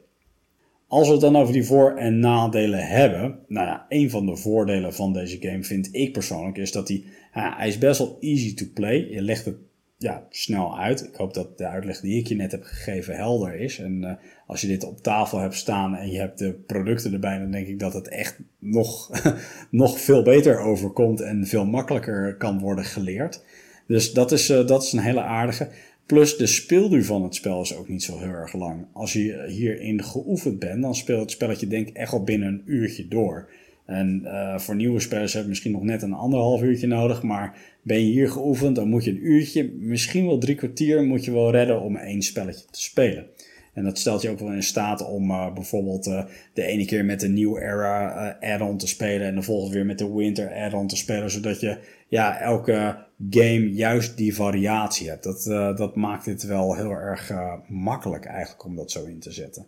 Als 0.90 1.08
we 1.08 1.12
het 1.12 1.22
dan 1.22 1.36
over 1.36 1.54
die 1.54 1.66
voor- 1.66 1.96
en 1.96 2.20
nadelen 2.20 2.88
hebben, 2.88 3.40
nou 3.48 3.68
ja, 3.68 3.86
een 3.90 4.10
van 4.10 4.26
de 4.26 4.36
voordelen 4.36 4.94
van 4.94 5.14
deze 5.14 5.38
game 5.40 5.64
vind 5.64 5.90
ik 5.92 6.14
persoonlijk 6.14 6.58
is 6.58 6.72
dat 6.72 6.88
hij, 6.88 7.04
ja, 7.34 7.56
hij 7.58 7.68
is 7.68 7.78
best 7.78 8.00
wel 8.00 8.18
easy 8.20 8.56
to 8.56 8.66
play. 8.74 9.08
Je 9.10 9.22
legt 9.22 9.46
het 9.46 9.56
ja, 9.98 10.26
snel 10.30 10.80
uit. 10.80 11.04
Ik 11.04 11.16
hoop 11.16 11.34
dat 11.34 11.58
de 11.58 11.68
uitleg 11.68 12.00
die 12.00 12.20
ik 12.20 12.28
je 12.28 12.36
net 12.36 12.52
heb 12.52 12.64
gegeven 12.64 13.16
helder 13.16 13.56
is. 13.56 13.80
En 13.80 14.02
uh, 14.04 14.12
als 14.48 14.62
je 14.62 14.68
dit 14.68 14.84
op 14.84 15.02
tafel 15.02 15.40
hebt 15.40 15.56
staan 15.56 15.96
en 15.96 16.12
je 16.12 16.20
hebt 16.20 16.40
de 16.40 16.54
producten 16.54 17.14
erbij, 17.14 17.40
dan 17.40 17.52
denk 17.52 17.68
ik 17.68 17.80
dat 17.80 17.94
het 17.94 18.08
echt 18.08 18.40
nog, 18.60 19.10
nog 19.72 20.00
veel 20.00 20.24
beter 20.24 20.60
overkomt 20.60 21.22
en 21.22 21.48
veel 21.48 21.66
makkelijker 21.66 22.38
kan 22.38 22.60
worden 22.60 22.86
geleerd. 22.86 23.44
Dus 23.88 24.14
dat 24.14 24.32
is, 24.32 24.50
uh, 24.50 24.68
dat 24.68 24.84
is 24.84 24.94
een 24.94 25.00
hele 25.00 25.22
aardige. 25.22 25.70
Plus 26.10 26.38
de 26.38 26.48
speelduur 26.48 27.06
van 27.06 27.24
het 27.24 27.36
spel 27.36 27.62
is 27.62 27.76
ook 27.76 27.88
niet 27.88 28.04
zo 28.04 28.20
heel 28.20 28.28
erg 28.28 28.54
lang. 28.54 28.86
Als 28.94 29.14
je 29.14 29.46
hierin 29.48 30.04
geoefend 30.04 30.60
bent, 30.60 30.82
dan 30.82 30.96
speelt 30.96 31.22
het 31.22 31.32
spelletje 31.32 31.68
denk 31.68 31.88
ik 31.88 31.96
echt 31.96 32.12
al 32.12 32.24
binnen 32.24 32.48
een 32.48 32.62
uurtje 32.66 33.08
door. 33.08 33.50
En 33.86 34.22
uh, 34.24 34.60
voor 34.60 34.76
nieuwe 34.76 35.00
spelers 35.00 35.34
heb 35.34 35.44
je 35.44 35.50
misschien 35.50 35.72
nog 35.72 35.84
net 35.84 36.02
een 36.02 36.14
anderhalf 36.14 36.62
uurtje 36.62 36.88
nodig. 36.88 37.24
Maar 37.24 37.58
ben 37.82 37.98
je 37.98 38.12
hier 38.12 38.30
geoefend, 38.30 38.76
dan 38.76 38.90
moet 38.90 39.04
je 39.04 39.12
een 39.12 39.26
uurtje, 39.26 39.72
misschien 39.80 40.26
wel 40.26 40.38
drie 40.38 40.56
kwartier, 40.56 41.04
moet 41.04 41.26
je 41.26 41.32
wel 41.32 41.52
redden 41.52 41.82
om 41.82 41.96
één 41.96 42.22
spelletje 42.22 42.66
te 42.72 42.82
spelen. 42.82 43.26
En 43.74 43.84
dat 43.84 43.98
stelt 43.98 44.22
je 44.22 44.30
ook 44.30 44.40
wel 44.40 44.52
in 44.52 44.64
staat 44.64 45.08
om 45.08 45.32
uh, 45.32 45.54
bijvoorbeeld 45.54 46.08
uh, 46.08 46.24
de 46.54 46.64
ene 46.64 46.86
keer 46.86 47.06
met 47.06 47.20
de 47.20 47.28
New 47.28 47.58
Era 47.58 48.38
add-on 48.40 48.78
te 48.78 48.88
spelen 48.88 49.28
en 49.28 49.36
de 49.36 49.42
volgende 49.42 49.76
weer 49.76 49.86
met 49.86 49.98
de 49.98 50.14
Winter 50.14 50.54
add-on 50.54 50.88
te 50.88 50.98
spelen. 50.98 51.32
Zodat 51.32 51.60
je 51.60 51.78
ja, 52.08 52.40
elke 52.40 53.06
game 53.30 53.74
juist 53.74 54.18
die 54.18 54.36
variatie 54.36 55.10
hebt. 55.10 55.24
Dat, 55.24 55.44
dat 55.78 55.96
maakt 55.96 56.26
het 56.26 56.44
wel 56.44 56.76
heel 56.76 56.92
erg 56.92 57.32
makkelijk 57.68 58.26
eigenlijk 58.26 58.66
om 58.66 58.76
dat 58.76 58.92
zo 58.92 59.06
in 59.06 59.20
te 59.20 59.32
zetten. 59.32 59.66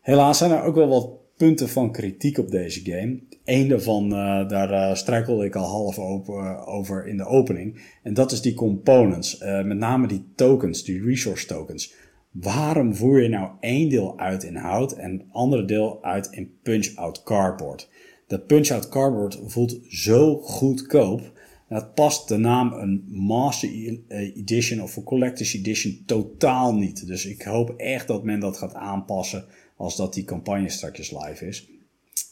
Helaas 0.00 0.38
zijn 0.38 0.50
er 0.50 0.62
ook 0.62 0.74
wel 0.74 0.88
wat 0.88 1.20
punten 1.40 1.68
van 1.68 1.92
kritiek 1.92 2.38
op 2.38 2.50
deze 2.50 2.80
game. 2.84 3.20
Eén 3.44 3.68
daarvan, 3.68 4.04
uh, 4.04 4.48
daar 4.48 4.70
uh, 4.70 4.94
struikelde 4.94 5.44
ik 5.44 5.56
al 5.56 5.64
half 5.64 5.98
open, 5.98 6.34
uh, 6.34 6.68
over 6.68 7.06
in 7.06 7.16
de 7.16 7.24
opening. 7.24 7.80
En 8.02 8.14
dat 8.14 8.32
is 8.32 8.40
die 8.40 8.54
components. 8.54 9.38
met 9.38 9.78
name 9.78 10.06
die 10.06 10.24
tokens, 10.34 10.84
die 10.84 11.02
resource 11.02 11.46
tokens. 11.46 11.94
Waarom 12.30 12.94
voer 12.94 13.22
je 13.22 13.28
nou 13.28 13.50
één 13.60 13.88
deel 13.88 14.18
uit 14.18 14.42
in 14.42 14.56
hout 14.56 14.92
en 14.92 15.10
een 15.10 15.28
andere 15.32 15.64
deel 15.64 15.98
uit 16.02 16.28
in 16.30 16.58
punch-out 16.62 17.22
cardboard? 17.22 17.88
De 18.26 18.40
punch-out 18.40 18.88
cardboard 18.88 19.38
voelt 19.46 19.78
zo 19.88 20.36
goedkoop. 20.36 21.38
Dat 21.68 21.94
past 21.94 22.28
de 22.28 22.36
naam 22.36 22.72
een 22.72 23.04
Master 23.08 23.68
Edition 24.08 24.82
of 24.82 24.96
een 24.96 25.02
Collector's 25.02 25.54
Edition 25.54 26.02
totaal 26.06 26.74
niet. 26.74 27.06
Dus 27.06 27.26
ik 27.26 27.42
hoop 27.42 27.70
echt 27.76 28.06
dat 28.06 28.24
men 28.24 28.40
dat 28.40 28.56
gaat 28.56 28.74
aanpassen 28.74 29.44
als 29.76 29.96
dat 29.96 30.14
die 30.14 30.24
campagne 30.24 30.68
straks 30.68 31.10
live 31.10 31.46
is. 31.46 31.68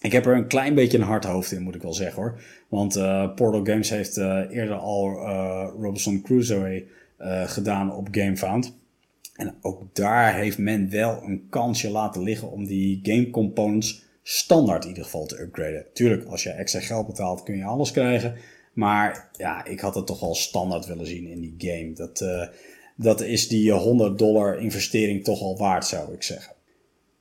Ik 0.01 0.13
heb 0.13 0.27
er 0.27 0.37
een 0.37 0.49
klein 0.49 0.75
beetje 0.75 0.99
een 0.99 1.05
hard 1.05 1.25
hoofd 1.25 1.53
in, 1.53 1.63
moet 1.63 1.75
ik 1.75 1.83
wel 1.83 1.95
zeggen 1.95 2.23
hoor. 2.23 2.43
Want 2.69 2.97
uh, 2.97 3.35
Portal 3.35 3.65
Games 3.65 3.91
heeft 3.91 4.17
uh, 4.17 4.41
eerder 4.51 4.77
al 4.77 5.13
Robinson 5.81 6.23
Crusoe 6.23 6.85
gedaan 7.47 7.95
op 7.95 8.09
GameFound. 8.11 8.77
En 9.39 9.55
ook 9.61 9.83
daar 9.93 10.35
heeft 10.35 10.59
men 10.59 10.91
wel 10.91 11.23
een 11.23 11.47
kansje 11.51 11.91
laten 11.91 12.23
liggen 12.23 12.51
om 12.51 12.67
die 12.67 13.01
game 13.03 13.31
components 13.31 14.03
standaard 14.23 14.83
in 14.83 14.89
ieder 14.89 15.05
geval 15.05 15.27
te 15.27 15.41
upgraden. 15.41 15.87
Tuurlijk, 15.93 16.25
als 16.25 16.43
je 16.43 16.51
extra 16.51 16.81
geld 16.81 17.07
betaalt 17.07 17.43
kun 17.43 17.57
je 17.57 17.65
alles 17.65 17.91
krijgen. 17.91 18.35
Maar 18.73 19.31
ja, 19.37 19.65
ik 19.65 19.81
had 19.81 19.95
het 19.95 20.07
toch 20.07 20.21
wel 20.21 20.35
standaard 20.35 20.87
willen 20.87 21.07
zien 21.07 21.27
in 21.27 21.41
die 21.41 21.55
game. 21.59 21.93
Dat, 21.93 22.25
dat 22.97 23.21
is 23.21 23.49
die 23.49 23.73
100 23.73 24.19
dollar 24.19 24.61
investering 24.61 25.25
toch 25.25 25.41
al 25.41 25.57
waard, 25.57 25.87
zou 25.87 26.13
ik 26.13 26.23
zeggen. 26.23 26.53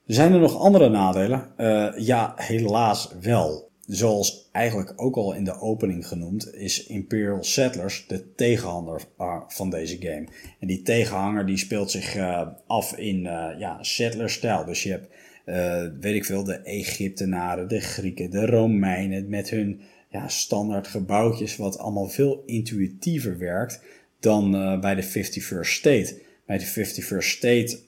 Zijn 0.05 0.33
er 0.33 0.39
nog 0.39 0.57
andere 0.57 0.89
nadelen? 0.89 1.47
Uh, 1.57 1.93
ja, 1.97 2.33
helaas 2.35 3.09
wel. 3.21 3.66
Zoals 3.87 4.49
eigenlijk 4.51 4.93
ook 4.95 5.15
al 5.15 5.33
in 5.33 5.43
de 5.43 5.59
opening 5.59 6.07
genoemd, 6.07 6.53
is 6.53 6.85
Imperial 6.85 7.43
Settlers 7.43 8.05
de 8.07 8.33
tegenhanger 8.33 9.01
ah, 9.17 9.43
van 9.47 9.69
deze 9.69 9.97
game. 9.99 10.27
En 10.59 10.67
die 10.67 10.81
tegenhanger 10.81 11.45
die 11.45 11.57
speelt 11.57 11.91
zich 11.91 12.15
uh, 12.15 12.47
af 12.65 12.97
in 12.97 13.17
uh, 13.17 13.49
ja, 13.59 13.83
settler-stijl. 13.83 14.65
Dus 14.65 14.83
je 14.83 14.89
hebt, 14.89 15.07
weet 16.01 16.15
ik 16.15 16.25
veel, 16.25 16.43
de 16.43 16.53
Egyptenaren, 16.53 17.67
de 17.67 17.79
Grieken, 17.79 18.29
de 18.29 18.45
Romeinen 18.45 19.29
met 19.29 19.49
hun 19.49 19.81
ja, 20.09 20.27
standaard 20.27 20.87
gebouwtjes, 20.87 21.55
wat 21.55 21.77
allemaal 21.77 22.07
veel 22.07 22.43
intuïtiever 22.45 23.37
werkt 23.37 23.81
dan 24.19 24.51
bij 24.81 24.95
de 24.95 25.03
51st 25.03 25.59
State. 25.61 26.21
Bij 26.45 26.57
de 26.57 26.65
51st 26.65 27.17
State 27.17 27.79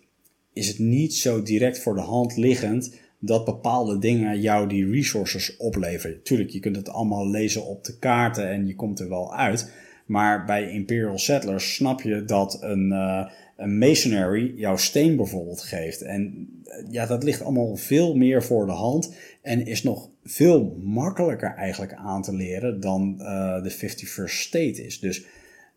is 0.54 0.68
het 0.68 0.80
niet 0.80 1.16
zo 1.16 1.44
direct 1.44 1.80
voor 1.80 1.96
de 1.96 2.02
hand 2.02 2.38
liggend 2.38 3.00
dat 3.20 3.46
bepaalde 3.46 4.00
dingen 4.00 4.42
jou 4.42 4.68
die 4.68 4.90
resources 4.92 5.58
opleveren. 5.58 6.24
Tuurlijk, 6.24 6.50
je 6.50 6.60
kunt 6.60 6.76
het 6.76 6.90
allemaal 6.90 7.30
lezen 7.30 7.66
op 7.66 7.84
de 7.84 7.98
kaarten 7.98 8.50
en 8.50 8.68
je 8.68 8.76
komt 8.76 9.00
er 9.00 9.10
wel 9.10 9.36
uit. 9.36 9.72
Maar 10.06 10.46
bij 10.46 10.72
Imperial 10.72 11.18
Settlers 11.18 11.76
snap 11.76 12.02
je 12.02 12.24
dat 12.26 12.58
een, 12.62 12.92
uh, 12.92 13.30
een 13.58 13.78
masonry 13.78 14.54
jouw 14.56 14.78
steen 14.78 15.16
bijvoorbeeld 15.16 15.62
geeft. 15.62 16.02
En 16.02 16.50
ja, 16.90 17.06
dat 17.06 17.24
ligt 17.24 17.42
allemaal 17.42 17.76
veel 17.76 18.16
meer 18.16 18.44
voor 18.44 18.66
de 18.66 18.72
hand. 18.72 19.14
En 19.42 19.66
is 19.66 19.84
nog 19.84 20.10
veel 20.24 20.78
makkelijker 20.84 21.54
eigenlijk 21.56 21.94
aan 21.94 22.22
te 22.22 22.36
leren 22.36 22.80
dan 22.80 23.16
uh, 23.20 23.64
de 23.64 23.72
51st 23.72 24.24
State 24.26 24.86
is. 24.86 25.00
Dus 25.00 25.26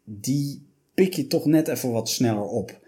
die 0.05 0.67
pik 0.95 1.15
je 1.15 1.27
toch 1.27 1.47
net 1.47 1.69
even 1.69 1.93
wat 1.93 2.09
sneller 2.09 2.47
op. 2.49 2.81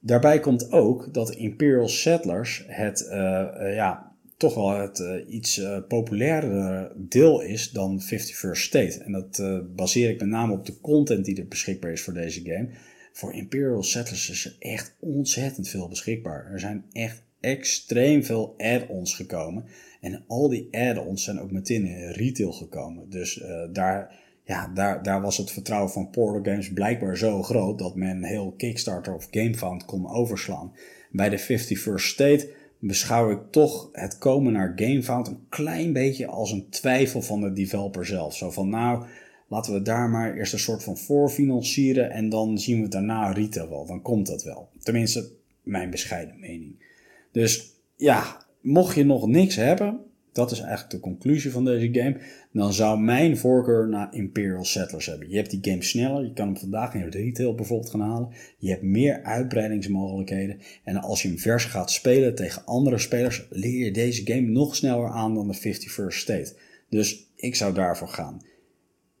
Daarbij 0.00 0.40
komt 0.40 0.72
ook 0.72 1.14
dat 1.14 1.30
Imperial 1.30 1.88
Settlers 1.88 2.64
het, 2.66 3.00
uh, 3.00 3.74
ja, 3.74 4.12
toch 4.36 4.54
wel 4.54 4.70
het 4.70 4.98
uh, 4.98 5.34
iets 5.34 5.58
uh, 5.58 6.84
deel 6.96 7.40
is 7.40 7.70
dan 7.70 8.02
51st 8.02 8.50
State. 8.50 9.02
En 9.04 9.12
dat 9.12 9.42
baseer 9.74 10.10
ik 10.10 10.20
met 10.20 10.28
name 10.28 10.52
op 10.52 10.66
de 10.66 10.80
content 10.80 11.24
die 11.24 11.38
er 11.38 11.48
beschikbaar 11.48 11.92
is 11.92 12.02
voor 12.02 12.14
deze 12.14 12.40
game. 12.44 12.68
Voor 13.12 13.34
Imperial 13.34 13.82
Settlers 13.82 14.30
is 14.30 14.44
er 14.44 14.56
echt 14.58 14.96
ontzettend 15.00 15.68
veel 15.68 15.88
beschikbaar. 15.88 16.52
Er 16.52 16.60
zijn 16.60 16.84
echt 16.92 17.22
extreem 17.40 18.24
veel 18.24 18.54
add-ons 18.56 19.14
gekomen. 19.14 19.64
En 20.00 20.24
al 20.26 20.48
die 20.48 20.68
add-ons 20.70 21.24
zijn 21.24 21.40
ook 21.40 21.50
meteen 21.50 21.86
in 21.86 22.10
retail 22.10 22.52
gekomen. 22.52 23.10
Dus 23.10 23.44
daar 23.72 24.27
ja, 24.48 24.70
daar, 24.74 25.02
daar 25.02 25.20
was 25.20 25.36
het 25.36 25.50
vertrouwen 25.50 25.90
van 25.90 26.10
Portal 26.10 26.52
Games 26.52 26.72
blijkbaar 26.72 27.16
zo 27.16 27.42
groot 27.42 27.78
dat 27.78 27.94
men 27.94 28.24
heel 28.24 28.54
Kickstarter 28.56 29.14
of 29.14 29.28
GameFound 29.30 29.84
kon 29.84 30.10
overslaan. 30.10 30.72
Bij 31.10 31.28
de 31.28 31.40
51st 31.40 31.94
State 31.94 32.54
beschouw 32.78 33.30
ik 33.30 33.38
toch 33.50 33.88
het 33.92 34.18
komen 34.18 34.52
naar 34.52 34.72
GameFound 34.76 35.26
een 35.26 35.46
klein 35.48 35.92
beetje 35.92 36.26
als 36.26 36.52
een 36.52 36.68
twijfel 36.68 37.22
van 37.22 37.40
de 37.40 37.52
developer 37.52 38.06
zelf. 38.06 38.36
Zo 38.36 38.50
van 38.50 38.68
nou, 38.68 39.04
laten 39.48 39.72
we 39.72 39.82
daar 39.82 40.08
maar 40.08 40.34
eerst 40.34 40.52
een 40.52 40.58
soort 40.58 40.82
van 40.82 40.96
voorfinancieren 40.96 42.10
en 42.10 42.28
dan 42.28 42.58
zien 42.58 42.82
we 42.82 42.88
daarna 42.88 43.32
retail 43.32 43.68
wel. 43.68 43.86
Dan 43.86 44.02
komt 44.02 44.26
dat 44.26 44.42
wel. 44.42 44.68
Tenminste, 44.82 45.30
mijn 45.62 45.90
bescheiden 45.90 46.40
mening. 46.40 46.84
Dus 47.32 47.72
ja, 47.96 48.46
mocht 48.60 48.94
je 48.94 49.04
nog 49.04 49.26
niks 49.26 49.56
hebben, 49.56 50.00
dat 50.38 50.50
is 50.50 50.60
eigenlijk 50.60 50.90
de 50.90 51.00
conclusie 51.00 51.50
van 51.50 51.64
deze 51.64 51.88
game. 51.92 52.16
Dan 52.52 52.72
zou 52.72 53.00
mijn 53.00 53.36
voorkeur 53.36 53.88
naar 53.88 54.14
Imperial 54.14 54.64
Settlers 54.64 55.06
hebben. 55.06 55.30
Je 55.30 55.36
hebt 55.36 55.50
die 55.50 55.72
game 55.72 55.82
sneller. 55.82 56.24
Je 56.24 56.32
kan 56.32 56.46
hem 56.46 56.56
vandaag 56.56 56.94
in 56.94 57.08
retail 57.08 57.54
bijvoorbeeld 57.54 57.90
gaan 57.90 58.00
halen. 58.00 58.28
Je 58.58 58.70
hebt 58.70 58.82
meer 58.82 59.22
uitbreidingsmogelijkheden. 59.22 60.58
En 60.84 60.96
als 60.96 61.22
je 61.22 61.28
hem 61.28 61.38
vers 61.38 61.64
gaat 61.64 61.90
spelen 61.90 62.34
tegen 62.34 62.64
andere 62.64 62.98
spelers, 62.98 63.46
leer 63.50 63.84
je 63.84 63.90
deze 63.90 64.26
game 64.26 64.48
nog 64.48 64.76
sneller 64.76 65.08
aan 65.08 65.34
dan 65.34 65.48
de 65.48 65.58
51st 65.58 66.16
State. 66.16 66.54
Dus 66.88 67.30
ik 67.36 67.54
zou 67.54 67.74
daarvoor 67.74 68.08
gaan. 68.08 68.42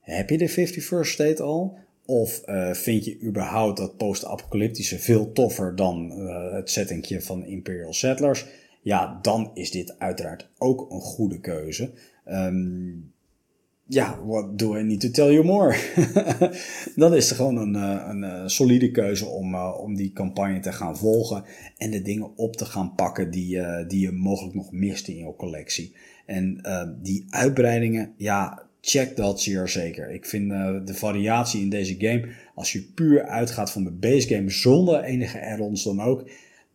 Heb 0.00 0.30
je 0.30 0.38
de 0.38 0.50
51st 0.50 1.08
State 1.08 1.42
al? 1.42 1.78
Of 2.06 2.42
uh, 2.46 2.72
vind 2.72 3.04
je 3.04 3.20
überhaupt 3.22 3.78
dat 3.78 3.96
post-apocalyptische 3.96 4.98
veel 4.98 5.32
toffer 5.32 5.76
dan 5.76 6.12
uh, 6.12 6.52
het 6.52 6.70
settingje 6.70 7.22
van 7.22 7.44
Imperial 7.44 7.92
Settlers? 7.92 8.46
Ja, 8.80 9.18
dan 9.22 9.50
is 9.54 9.70
dit 9.70 9.98
uiteraard 9.98 10.48
ook 10.58 10.90
een 10.90 11.00
goede 11.00 11.40
keuze. 11.40 11.92
Um, 12.26 13.12
ja, 13.88 14.18
what 14.24 14.58
do 14.58 14.76
I 14.76 14.82
need 14.82 15.00
to 15.00 15.10
tell 15.10 15.32
you 15.32 15.44
more? 15.44 15.76
dan 16.96 17.14
is 17.14 17.28
het 17.28 17.36
gewoon 17.36 17.56
een, 17.56 17.76
eh, 17.76 18.06
een, 18.08 18.24
eh, 18.24 18.42
solide 18.46 18.90
keuze 18.90 19.26
om, 19.26 19.54
uh, 19.54 19.78
om 19.80 19.94
die 19.94 20.12
campagne 20.12 20.60
te 20.60 20.72
gaan 20.72 20.96
volgen 20.96 21.44
en 21.76 21.90
de 21.90 22.02
dingen 22.02 22.36
op 22.36 22.56
te 22.56 22.64
gaan 22.64 22.94
pakken 22.94 23.30
die, 23.30 23.60
die 23.86 24.00
je 24.00 24.12
mogelijk 24.12 24.54
nog 24.54 24.72
mist 24.72 25.08
in 25.08 25.16
je 25.16 25.34
collectie. 25.36 25.94
En 26.26 26.60
die 27.02 27.26
uitbreidingen, 27.30 28.12
ja, 28.16 28.66
check 28.80 29.16
dat 29.16 29.40
zeer 29.40 29.68
zeker. 29.68 30.10
Ik 30.10 30.26
vind 30.26 30.50
de 30.86 30.94
variatie 30.94 31.60
in 31.60 31.70
deze 31.70 31.94
game, 31.98 32.28
als 32.54 32.72
je 32.72 32.82
puur 32.94 33.26
uitgaat 33.26 33.72
van 33.72 33.84
de 33.84 33.90
base 33.90 34.28
game 34.28 34.50
zonder 34.50 35.02
enige 35.02 35.46
add-ons 35.46 35.84
dan 35.84 36.00
ook, 36.00 36.30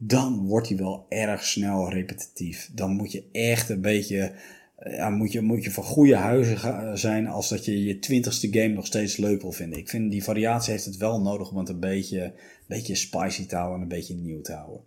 dan 0.07 0.45
wordt 0.45 0.67
hij 0.67 0.77
wel 0.77 1.05
erg 1.09 1.45
snel 1.45 1.89
repetitief. 1.89 2.69
Dan 2.73 2.95
moet 2.95 3.11
je 3.11 3.23
echt 3.31 3.69
een 3.69 3.81
beetje, 3.81 4.31
eh, 4.75 4.95
ja, 4.95 5.09
moet 5.09 5.31
je, 5.31 5.41
moet 5.41 5.63
je 5.63 5.71
van 5.71 5.83
goede 5.83 6.15
huizen 6.15 6.97
zijn 6.97 7.27
als 7.27 7.49
dat 7.49 7.65
je 7.65 7.83
je 7.83 7.99
twintigste 7.99 8.53
game 8.53 8.73
nog 8.73 8.85
steeds 8.85 9.17
leuk 9.17 9.41
wil 9.41 9.51
vinden. 9.51 9.79
Ik 9.79 9.89
vind 9.89 10.11
die 10.11 10.23
variatie 10.23 10.71
heeft 10.71 10.85
het 10.85 10.97
wel 10.97 11.21
nodig 11.21 11.51
om 11.51 11.57
het 11.57 11.69
een 11.69 11.79
beetje, 11.79 12.23
een 12.23 12.33
beetje 12.67 12.95
spicy 12.95 13.45
te 13.45 13.55
houden 13.55 13.75
en 13.75 13.81
een 13.81 13.97
beetje 13.97 14.15
nieuw 14.15 14.41
te 14.41 14.53
houden. 14.53 14.81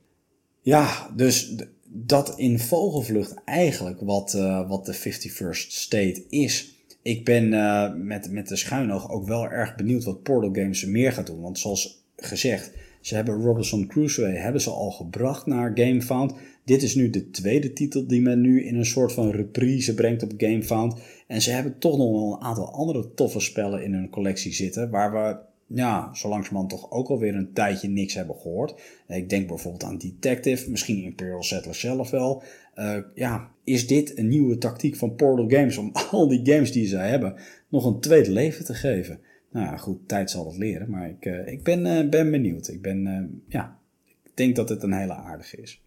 Ja, 0.61 1.11
dus 1.17 1.55
dat 1.85 2.39
in 2.39 2.59
vogelvlucht 2.59 3.35
eigenlijk 3.45 4.01
wat, 4.01 4.35
uh, 4.35 4.69
wat 4.69 4.87
de 4.87 4.95
51st 4.95 5.69
State 5.69 6.25
is. 6.29 6.75
Ik 7.03 7.25
ben 7.25 7.53
uh, 7.53 7.95
met, 7.95 8.31
met 8.31 8.49
de 8.49 8.57
schuinoog 8.57 9.11
ook 9.11 9.27
wel 9.27 9.49
erg 9.49 9.77
benieuwd 9.77 10.05
wat 10.05 10.23
Portal 10.23 10.55
Games 10.55 10.85
meer 10.85 11.13
gaat 11.13 11.27
doen. 11.27 11.41
Want 11.41 11.59
zoals 11.59 12.05
gezegd, 12.17 12.71
ze 13.07 13.15
hebben 13.15 13.43
Robinson 13.43 13.87
Crusoe 13.87 14.27
hebben 14.27 14.61
ze 14.61 14.71
al 14.71 14.91
gebracht 14.91 15.47
naar 15.47 15.71
GameFound. 15.75 16.35
Dit 16.65 16.83
is 16.83 16.95
nu 16.95 17.11
de 17.11 17.31
tweede 17.31 17.73
titel 17.73 18.07
die 18.07 18.21
men 18.21 18.41
nu 18.41 18.65
in 18.65 18.77
een 18.77 18.87
soort 18.87 19.13
van 19.13 19.31
reprise 19.31 19.95
brengt 19.95 20.23
op 20.23 20.33
GameFound. 20.37 21.01
En 21.27 21.43
ze 21.43 21.51
hebben 21.51 21.79
toch 21.79 21.97
nog 21.97 22.11
wel 22.11 22.33
een 22.33 22.47
aantal 22.47 22.73
andere 22.73 23.15
toffe 23.15 23.41
spellen 23.41 23.85
in 23.85 23.93
hun 23.93 24.11
collectie 24.11 24.53
zitten. 24.53 24.91
Waar 24.91 25.13
we 25.13 25.39
ja, 25.67 26.15
zo 26.15 26.29
langzamerhand 26.29 26.71
toch 26.71 26.91
ook 26.91 27.09
alweer 27.09 27.35
een 27.35 27.53
tijdje 27.53 27.89
niks 27.89 28.15
hebben 28.15 28.37
gehoord. 28.37 28.75
Ik 29.09 29.29
denk 29.29 29.49
bijvoorbeeld 29.49 29.85
aan 29.85 29.99
Detective, 29.99 30.71
misschien 30.71 31.03
Imperial 31.03 31.43
Settlers 31.43 31.81
zelf 31.81 32.11
wel. 32.11 32.43
Uh, 32.77 32.97
ja, 33.15 33.51
is 33.65 33.87
dit 33.87 34.19
een 34.19 34.29
nieuwe 34.29 34.59
tactiek 34.59 34.97
van 34.97 35.15
Portal 35.15 35.49
Games 35.49 35.77
om 35.77 35.93
al 36.11 36.29
die 36.29 36.53
games 36.53 36.73
die 36.73 36.87
ze 36.87 36.97
hebben 36.97 37.35
nog 37.69 37.85
een 37.85 38.01
tweede 38.01 38.31
leven 38.31 38.65
te 38.65 38.75
geven? 38.75 39.21
Nou 39.65 39.79
goed, 39.79 40.09
tijd 40.09 40.31
zal 40.31 40.47
het 40.47 40.57
leren. 40.57 40.91
Maar 40.91 41.09
ik, 41.09 41.25
uh, 41.25 41.47
ik 41.47 41.63
ben, 41.63 41.87
uh, 41.87 42.09
ben 42.09 42.31
benieuwd. 42.31 42.69
Ik 42.69 42.83
ben, 42.83 43.07
uh, 43.07 43.39
ja, 43.49 43.79
ik 44.23 44.31
denk 44.35 44.57
dat 44.57 44.69
het 44.69 44.83
een 44.83 44.93
hele 44.93 45.15
aardige 45.15 45.57
is. 45.57 45.83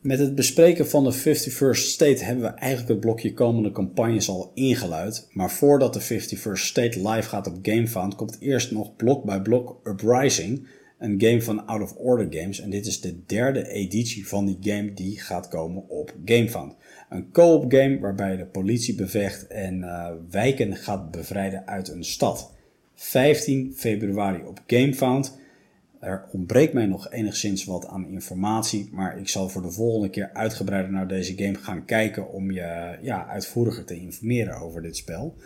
Met 0.00 0.18
het 0.18 0.34
bespreken 0.34 0.88
van 0.88 1.04
de 1.04 1.12
51st 1.12 1.78
State 1.78 2.24
hebben 2.24 2.44
we 2.44 2.50
eigenlijk 2.50 2.90
het 2.90 3.00
blokje 3.00 3.32
komende 3.34 3.72
campagnes 3.72 4.28
al 4.28 4.50
ingeluid. 4.54 5.28
Maar 5.32 5.50
voordat 5.50 5.94
de 5.94 6.20
51st 6.20 6.52
State 6.52 7.08
live 7.08 7.28
gaat 7.28 7.46
op 7.46 7.58
GameFound, 7.62 8.14
komt 8.14 8.40
eerst 8.40 8.70
nog 8.70 8.96
blok 8.96 9.24
bij 9.24 9.42
blok 9.42 9.80
Uprising. 9.84 10.68
Een 10.98 11.20
game 11.20 11.42
van 11.42 11.66
Out 11.66 11.82
of 11.82 11.94
Order 11.96 12.26
Games. 12.30 12.60
En 12.60 12.70
dit 12.70 12.86
is 12.86 13.00
de 13.00 13.24
derde 13.26 13.68
editie 13.68 14.28
van 14.28 14.46
die 14.46 14.58
game 14.60 14.92
die 14.92 15.20
gaat 15.20 15.48
komen 15.48 15.88
op 15.88 16.14
GameFound. 16.24 16.74
Een 17.10 17.30
co-op 17.32 17.72
game 17.72 17.98
waarbij 17.98 18.36
de 18.36 18.46
politie 18.46 18.94
bevecht 18.94 19.46
en 19.46 19.78
uh, 19.78 20.08
wijken 20.30 20.76
gaat 20.76 21.10
bevrijden 21.10 21.66
uit 21.66 21.88
een 21.88 22.04
stad. 22.04 22.52
15 22.94 23.72
februari 23.76 24.42
op 24.42 24.62
GameFound. 24.66 25.38
Er 26.00 26.24
ontbreekt 26.32 26.72
mij 26.72 26.86
nog 26.86 27.12
enigszins 27.12 27.64
wat 27.64 27.86
aan 27.86 28.08
informatie, 28.08 28.88
maar 28.92 29.18
ik 29.18 29.28
zal 29.28 29.48
voor 29.48 29.62
de 29.62 29.70
volgende 29.70 30.10
keer 30.10 30.30
uitgebreider 30.32 30.92
naar 30.92 31.08
deze 31.08 31.36
game 31.36 31.54
gaan 31.54 31.84
kijken 31.84 32.32
om 32.32 32.50
je 32.50 32.98
ja, 33.02 33.26
uitvoeriger 33.26 33.84
te 33.84 34.00
informeren 34.00 34.56
over 34.56 34.82
dit 34.82 34.96
spel. 34.96 35.36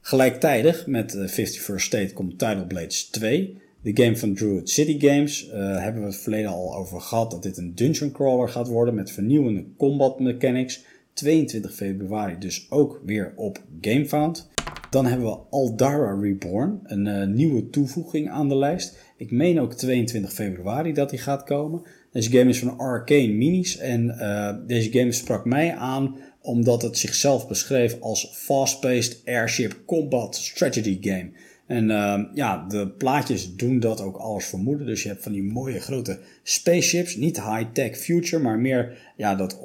Gelijktijdig 0.00 0.86
met 0.86 1.16
51st 1.16 1.74
State 1.74 2.12
komt 2.12 2.38
Tidal 2.38 2.66
Blades 2.66 3.04
2. 3.04 3.60
De 3.86 4.02
game 4.02 4.16
van 4.16 4.34
Druid 4.34 4.70
City 4.70 5.06
Games 5.06 5.48
uh, 5.48 5.52
hebben 5.82 6.02
we 6.02 6.08
het 6.08 6.16
verleden 6.16 6.50
al 6.50 6.76
over 6.76 7.00
gehad 7.00 7.30
dat 7.30 7.42
dit 7.42 7.56
een 7.56 7.74
dungeon 7.74 8.12
crawler 8.12 8.48
gaat 8.48 8.68
worden 8.68 8.94
met 8.94 9.10
vernieuwende 9.10 9.64
combat 9.76 10.20
mechanics. 10.20 10.84
22 11.12 11.74
februari 11.74 12.38
dus 12.38 12.66
ook 12.70 13.00
weer 13.04 13.32
op 13.36 13.62
GameFound. 13.80 14.50
Dan 14.90 15.06
hebben 15.06 15.26
we 15.26 15.38
Aldara 15.50 16.18
Reborn, 16.20 16.80
een 16.82 17.06
uh, 17.06 17.26
nieuwe 17.26 17.70
toevoeging 17.70 18.30
aan 18.30 18.48
de 18.48 18.56
lijst. 18.56 18.98
Ik 19.16 19.30
meen 19.30 19.60
ook 19.60 19.74
22 19.74 20.32
februari 20.32 20.92
dat 20.92 21.10
die 21.10 21.18
gaat 21.18 21.44
komen. 21.44 21.82
Deze 22.12 22.30
game 22.30 22.50
is 22.50 22.58
van 22.58 22.78
Arcane 22.78 23.32
Minis 23.32 23.76
en 23.76 24.06
uh, 24.06 24.54
deze 24.66 24.92
game 24.92 25.12
sprak 25.12 25.44
mij 25.44 25.74
aan 25.74 26.16
omdat 26.40 26.82
het 26.82 26.98
zichzelf 26.98 27.48
beschreef 27.48 28.00
als 28.00 28.30
fast-paced 28.32 29.20
airship 29.24 29.82
combat 29.84 30.36
strategy 30.36 30.98
game. 31.00 31.30
En 31.66 31.90
uh, 31.90 32.22
ja, 32.34 32.66
de 32.68 32.88
plaatjes 32.88 33.56
doen 33.56 33.80
dat 33.80 34.00
ook 34.00 34.16
alles 34.16 34.46
vermoeden. 34.46 34.86
Dus 34.86 35.02
je 35.02 35.08
hebt 35.08 35.22
van 35.22 35.32
die 35.32 35.42
mooie 35.42 35.80
grote 35.80 36.18
spaceships. 36.42 37.16
Niet 37.16 37.42
high-tech 37.42 37.96
future, 37.96 38.42
maar 38.42 38.58
meer 38.58 39.12
ja, 39.16 39.34
dat 39.34 39.58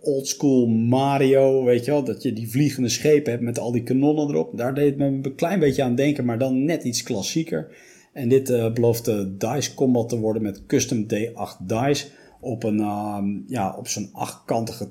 old 0.00 0.28
school 0.28 0.66
Mario, 0.66 1.64
weet 1.64 1.84
je 1.84 1.90
wel. 1.90 2.04
Dat 2.04 2.22
je 2.22 2.32
die 2.32 2.50
vliegende 2.50 2.88
schepen 2.88 3.30
hebt 3.30 3.44
met 3.44 3.58
al 3.58 3.72
die 3.72 3.82
kanonnen 3.82 4.28
erop. 4.28 4.56
Daar 4.56 4.74
deed 4.74 4.86
het 4.86 4.96
me 4.96 5.06
een 5.06 5.34
klein 5.34 5.58
beetje 5.58 5.82
aan 5.82 5.94
denken, 5.94 6.24
maar 6.24 6.38
dan 6.38 6.64
net 6.64 6.82
iets 6.82 7.02
klassieker. 7.02 7.68
En 8.12 8.28
dit 8.28 8.50
uh, 8.50 8.72
belooft 8.72 9.04
de 9.04 9.36
dice 9.36 9.74
combat 9.74 10.08
te 10.08 10.18
worden 10.18 10.42
met 10.42 10.66
custom 10.66 11.06
D8 11.14 11.66
dice 11.66 12.06
op, 12.40 12.62
een, 12.62 12.78
uh, 12.78 13.18
ja, 13.46 13.76
op 13.76 13.88
zo'n 13.88 14.08
achtkantige 14.12 14.88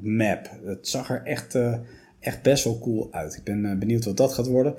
map. 0.00 0.50
Het 0.64 0.88
zag 0.88 1.10
er 1.10 1.22
echt, 1.24 1.54
uh, 1.54 1.74
echt 2.20 2.42
best 2.42 2.64
wel 2.64 2.78
cool 2.78 3.08
uit. 3.10 3.34
Ik 3.34 3.44
ben 3.44 3.78
benieuwd 3.78 4.04
wat 4.04 4.16
dat 4.16 4.32
gaat 4.32 4.46
worden. 4.46 4.74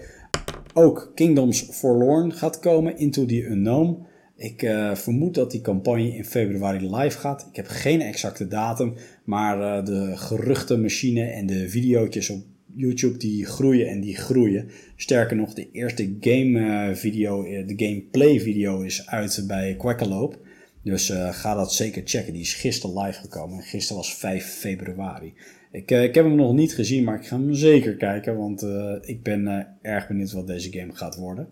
Ook 0.80 1.12
Kingdoms 1.16 1.62
Forlorn 1.62 2.34
gaat 2.34 2.60
komen, 2.60 2.98
Into 2.98 3.26
the 3.26 3.46
Unknown. 3.46 4.06
Ik 4.36 4.62
uh, 4.62 4.96
vermoed 4.96 5.34
dat 5.34 5.52
die 5.52 5.62
campagne 5.62 6.16
in 6.16 6.26
februari 6.26 6.96
live 6.96 7.18
gaat. 7.18 7.48
Ik 7.50 7.56
heb 7.56 7.68
geen 7.68 8.02
exacte 8.02 8.48
datum, 8.48 8.94
maar 9.24 9.60
uh, 9.60 9.86
de 9.86 10.18
geruchtenmachine 10.18 11.24
en 11.24 11.46
de 11.46 11.70
video's 11.70 12.30
op 12.30 12.44
YouTube 12.76 13.18
die 13.18 13.46
groeien 13.46 13.88
en 13.88 14.02
die 14.02 14.16
groeien. 14.16 14.70
Sterker 14.96 15.36
nog, 15.36 15.54
de 15.54 15.72
eerste 15.72 16.16
game 16.20 16.92
video, 16.96 17.44
de 17.44 17.74
gameplay 17.76 18.40
video 18.40 18.82
is 18.82 19.08
uit 19.08 19.44
bij 19.48 19.76
Quackalope. 19.78 20.38
Dus 20.84 21.10
ga 21.32 21.56
dat 21.56 21.74
zeker 21.74 22.02
checken. 22.06 22.34
Die 22.34 22.42
is 22.42 22.54
gisteren 22.54 23.04
live 23.04 23.20
gekomen. 23.20 23.64
Gisteren 23.64 23.98
was 23.98 24.16
5 24.16 24.46
februari. 24.46 25.34
Ik, 25.72 25.92
ik 25.92 26.16
heb 26.16 26.26
hem 26.26 26.36
nog 26.36 26.54
niet 26.54 26.74
gezien, 26.74 27.04
maar 27.04 27.16
ik 27.16 27.28
ga 27.28 27.36
hem 27.36 27.54
zeker 27.54 27.96
kijken. 27.96 28.38
Want 28.38 28.66
ik 29.02 29.24
ben 29.24 29.68
erg 29.82 30.08
benieuwd 30.08 30.32
wat 30.32 30.48
deze 30.48 30.72
game 30.72 30.94
gaat 30.94 31.16
worden. 31.16 31.48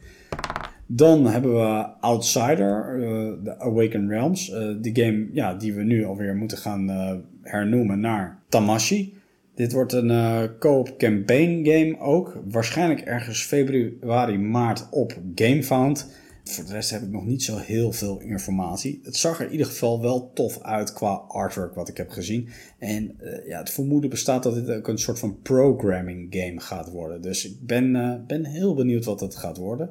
Dan 0.87 1.25
hebben 1.25 1.53
we 1.53 1.85
Outsider, 1.99 2.97
uh, 2.99 3.43
The 3.43 3.59
Awakened 3.59 4.09
Realms. 4.09 4.49
Uh, 4.49 4.75
die 4.81 5.03
game 5.03 5.27
ja, 5.31 5.53
die 5.53 5.73
we 5.73 5.83
nu 5.83 6.05
alweer 6.05 6.35
moeten 6.35 6.57
gaan 6.57 6.89
uh, 6.89 7.13
hernoemen 7.41 7.99
naar 7.99 8.43
Tamashi. 8.49 9.13
Dit 9.55 9.71
wordt 9.71 9.93
een 9.93 10.49
co-op 10.59 10.97
campaign 10.97 11.65
game 11.65 11.99
ook. 11.99 12.41
Waarschijnlijk 12.45 13.01
ergens 13.01 13.41
februari, 13.43 14.37
maart 14.37 14.87
op 14.91 15.17
GameFound. 15.35 16.15
Voor 16.47 16.65
de 16.65 16.71
rest 16.71 16.89
heb 16.89 17.01
ik 17.01 17.09
nog 17.09 17.25
niet 17.25 17.43
zo 17.43 17.57
heel 17.57 17.91
veel 17.91 18.19
informatie. 18.19 18.99
Het 19.03 19.17
zag 19.17 19.39
er 19.39 19.45
in 19.45 19.51
ieder 19.51 19.65
geval 19.65 20.01
wel 20.01 20.31
tof 20.33 20.61
uit 20.61 20.93
qua 20.93 21.11
artwork 21.27 21.75
wat 21.75 21.89
ik 21.89 21.97
heb 21.97 22.09
gezien. 22.09 22.49
En 22.77 23.17
ja, 23.45 23.59
het 23.59 23.69
vermoeden 23.69 24.09
bestaat 24.09 24.43
dat 24.43 24.53
dit 24.53 24.69
ook 24.69 24.87
een 24.87 24.97
soort 24.97 25.19
van 25.19 25.41
programming 25.41 26.27
game 26.29 26.59
gaat 26.59 26.91
worden. 26.91 27.21
Dus 27.21 27.45
ik 27.45 27.65
ben, 27.65 28.23
ben 28.27 28.45
heel 28.45 28.75
benieuwd 28.75 29.05
wat 29.05 29.19
het 29.19 29.35
gaat 29.35 29.57
worden. 29.57 29.89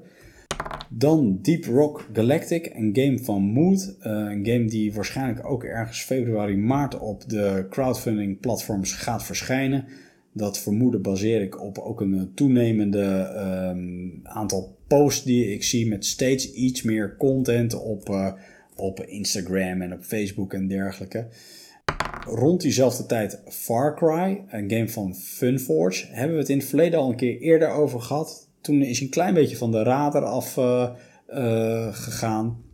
Dan 0.89 1.39
Deep 1.43 1.65
Rock 1.65 2.09
Galactic, 2.13 2.71
een 2.75 2.91
game 2.93 3.19
van 3.19 3.43
Mood. 3.43 3.97
Uh, 3.99 4.13
een 4.13 4.47
game 4.47 4.65
die 4.65 4.95
waarschijnlijk 4.95 5.47
ook 5.47 5.65
ergens 5.65 6.03
februari, 6.03 6.57
maart 6.57 6.99
op 6.99 7.29
de 7.29 7.67
crowdfunding 7.71 8.41
platforms 8.41 8.93
gaat 8.93 9.25
verschijnen. 9.25 9.85
Dat 10.37 10.59
vermoeden 10.59 11.03
baseer 11.03 11.43
ik 11.43 11.63
op 11.63 11.79
ook 11.79 12.01
een 12.01 12.33
toenemende 12.35 13.33
um, 13.71 14.21
aantal 14.23 14.77
posts 14.87 15.25
die 15.25 15.53
ik 15.53 15.65
zie 15.65 15.89
met 15.89 16.05
steeds 16.05 16.53
iets 16.53 16.83
meer 16.83 17.17
content 17.19 17.75
op, 17.83 18.09
uh, 18.09 18.33
op 18.75 19.01
Instagram 19.01 19.83
en 19.83 19.93
op 19.93 20.03
Facebook 20.03 20.55
en 20.55 20.69
dergelijke. 20.69 21.27
Rond 22.27 22.61
diezelfde 22.61 23.07
tijd 23.07 23.43
Far 23.49 23.97
Cry, 23.97 24.45
een 24.49 24.71
game 24.71 24.89
van 24.89 25.15
Funforge, 25.15 26.07
hebben 26.11 26.35
we 26.35 26.41
het 26.41 26.51
in 26.51 26.59
het 26.59 26.67
verleden 26.69 26.99
al 26.99 27.11
een 27.11 27.17
keer 27.17 27.39
eerder 27.41 27.69
over 27.69 28.01
gehad. 28.01 28.49
Toen 28.61 28.83
is 28.83 29.01
een 29.01 29.11
klein 29.11 29.35
beetje 29.35 29.57
van 29.57 29.71
de 29.71 29.83
radar 29.83 30.25
af 30.25 30.57
uh, 30.57 31.95
gegaan. 31.95 32.65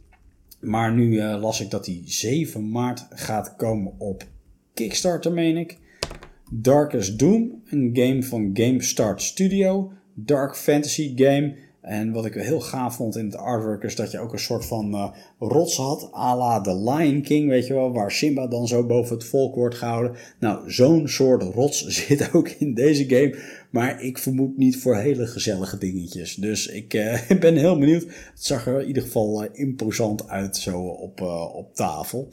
Maar 0.60 0.94
nu 0.94 1.20
las 1.20 1.60
ik 1.60 1.70
dat 1.70 1.86
hij 1.86 2.02
7 2.04 2.70
maart 2.70 3.06
gaat 3.10 3.56
komen 3.56 3.92
op 3.98 4.24
Kickstarter, 4.74 5.32
meen 5.32 5.56
ik. 5.56 5.80
Darkest 6.54 7.18
Doom, 7.18 7.62
een 7.64 7.90
game 7.92 8.22
van 8.22 8.50
GameStart 8.54 9.22
Studio. 9.22 9.92
Dark 10.14 10.56
fantasy 10.56 11.12
game. 11.16 11.56
En 11.82 12.12
wat 12.12 12.24
ik 12.24 12.34
heel 12.34 12.60
gaaf 12.60 12.96
vond 12.96 13.16
in 13.16 13.24
het 13.24 13.36
artwork 13.36 13.82
is 13.82 13.96
dat 13.96 14.10
je 14.10 14.18
ook 14.18 14.32
een 14.32 14.38
soort 14.38 14.66
van 14.66 14.94
uh, 14.94 15.10
rots 15.38 15.76
had, 15.76 16.10
à 16.14 16.36
la 16.36 16.60
The 16.60 16.76
Lion 16.76 17.22
King, 17.22 17.48
weet 17.48 17.66
je 17.66 17.74
wel, 17.74 17.92
waar 17.92 18.12
Simba 18.12 18.46
dan 18.46 18.68
zo 18.68 18.86
boven 18.86 19.16
het 19.16 19.24
volk 19.24 19.54
wordt 19.54 19.74
gehouden. 19.74 20.16
Nou, 20.38 20.70
zo'n 20.70 21.08
soort 21.08 21.42
rots 21.42 21.86
zit 22.06 22.32
ook 22.32 22.48
in 22.48 22.74
deze 22.74 23.08
game, 23.08 23.36
maar 23.70 24.02
ik 24.02 24.18
vermoed 24.18 24.56
niet 24.56 24.76
voor 24.76 24.96
hele 24.96 25.26
gezellige 25.26 25.78
dingetjes. 25.78 26.34
Dus 26.34 26.66
ik 26.66 26.94
uh, 26.94 27.30
ben 27.40 27.56
heel 27.56 27.78
benieuwd. 27.78 28.02
Het 28.02 28.44
zag 28.44 28.66
er 28.66 28.80
in 28.80 28.86
ieder 28.86 29.02
geval 29.02 29.44
uh, 29.44 29.48
imposant 29.52 30.28
uit 30.28 30.56
zo 30.56 30.80
op, 30.80 31.20
op 31.54 31.74
tafel. 31.74 32.32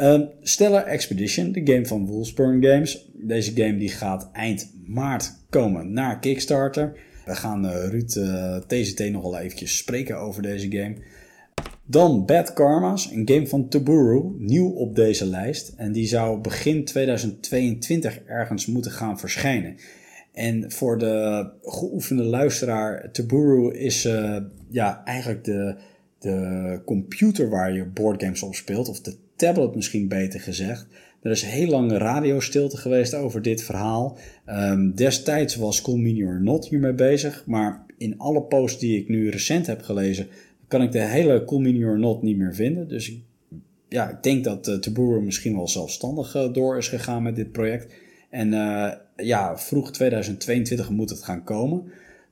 Um, 0.00 0.28
Stellar 0.42 0.84
Expedition, 0.84 1.52
de 1.52 1.72
game 1.72 1.86
van 1.86 2.06
Wolfsburn 2.06 2.64
Games. 2.64 3.08
Deze 3.14 3.52
game 3.54 3.76
die 3.76 3.88
gaat 3.88 4.30
eind 4.32 4.72
maart 4.86 5.32
komen 5.50 5.92
naar 5.92 6.18
Kickstarter. 6.18 6.96
We 7.26 7.34
gaan 7.34 7.64
uh, 7.64 7.88
Ruud 7.88 8.14
uh, 8.14 8.56
eh, 8.56 8.62
TCT 8.62 9.10
nog 9.10 9.22
wel 9.22 9.38
eventjes 9.38 9.76
spreken 9.76 10.18
over 10.18 10.42
deze 10.42 10.70
game. 10.70 10.96
Dan 11.86 12.26
Bad 12.26 12.52
Karma's, 12.52 13.10
een 13.10 13.28
game 13.28 13.46
van 13.46 13.68
Taburu, 13.68 14.34
nieuw 14.38 14.70
op 14.70 14.94
deze 14.94 15.26
lijst. 15.26 15.72
En 15.76 15.92
die 15.92 16.06
zou 16.06 16.40
begin 16.40 16.84
2022 16.84 18.20
ergens 18.26 18.66
moeten 18.66 18.90
gaan 18.90 19.18
verschijnen. 19.18 19.76
En 20.32 20.72
voor 20.72 20.98
de 20.98 21.48
geoefende 21.62 22.22
luisteraar, 22.22 23.10
Taburu 23.12 23.74
is 23.78 24.04
uh, 24.04 24.36
ja, 24.68 25.04
eigenlijk 25.04 25.44
de, 25.44 25.76
de 26.18 26.80
computer 26.84 27.48
waar 27.48 27.72
je 27.72 27.84
boardgames 27.84 28.42
op 28.42 28.54
speelt, 28.54 28.88
of 28.88 29.00
de 29.00 29.16
tablet 29.36 29.74
misschien 29.74 30.08
beter 30.08 30.40
gezegd. 30.40 30.86
Er 31.26 31.32
is 31.32 31.42
heel 31.42 31.68
lang 31.68 31.92
radiostilte 31.92 32.76
geweest 32.76 33.14
over 33.14 33.42
dit 33.42 33.62
verhaal. 33.62 34.18
Um, 34.48 34.94
destijds 34.94 35.56
was 35.56 35.82
Cool 35.82 35.98
Not 36.40 36.68
hiermee 36.68 36.92
bezig, 36.92 37.42
maar 37.46 37.84
in 37.98 38.18
alle 38.18 38.42
posts 38.42 38.78
die 38.78 38.98
ik 38.98 39.08
nu 39.08 39.30
recent 39.30 39.66
heb 39.66 39.82
gelezen, 39.82 40.26
kan 40.68 40.82
ik 40.82 40.92
de 40.92 41.00
hele 41.00 41.44
Cool 41.44 41.60
Not 41.96 42.22
niet 42.22 42.36
meer 42.36 42.54
vinden. 42.54 42.88
Dus 42.88 43.10
ik, 43.10 43.20
ja, 43.88 44.10
ik 44.10 44.22
denk 44.22 44.44
dat 44.44 44.68
uh, 44.68 45.18
misschien 45.18 45.54
wel 45.54 45.68
zelfstandig 45.68 46.36
uh, 46.36 46.52
door 46.52 46.76
is 46.76 46.88
gegaan 46.88 47.22
met 47.22 47.36
dit 47.36 47.52
project. 47.52 47.94
En 48.30 48.52
uh, 48.52 48.92
ja, 49.16 49.58
vroeg 49.58 49.92
2022 49.92 50.90
moet 50.90 51.10
het 51.10 51.22
gaan 51.22 51.44
komen. 51.44 51.84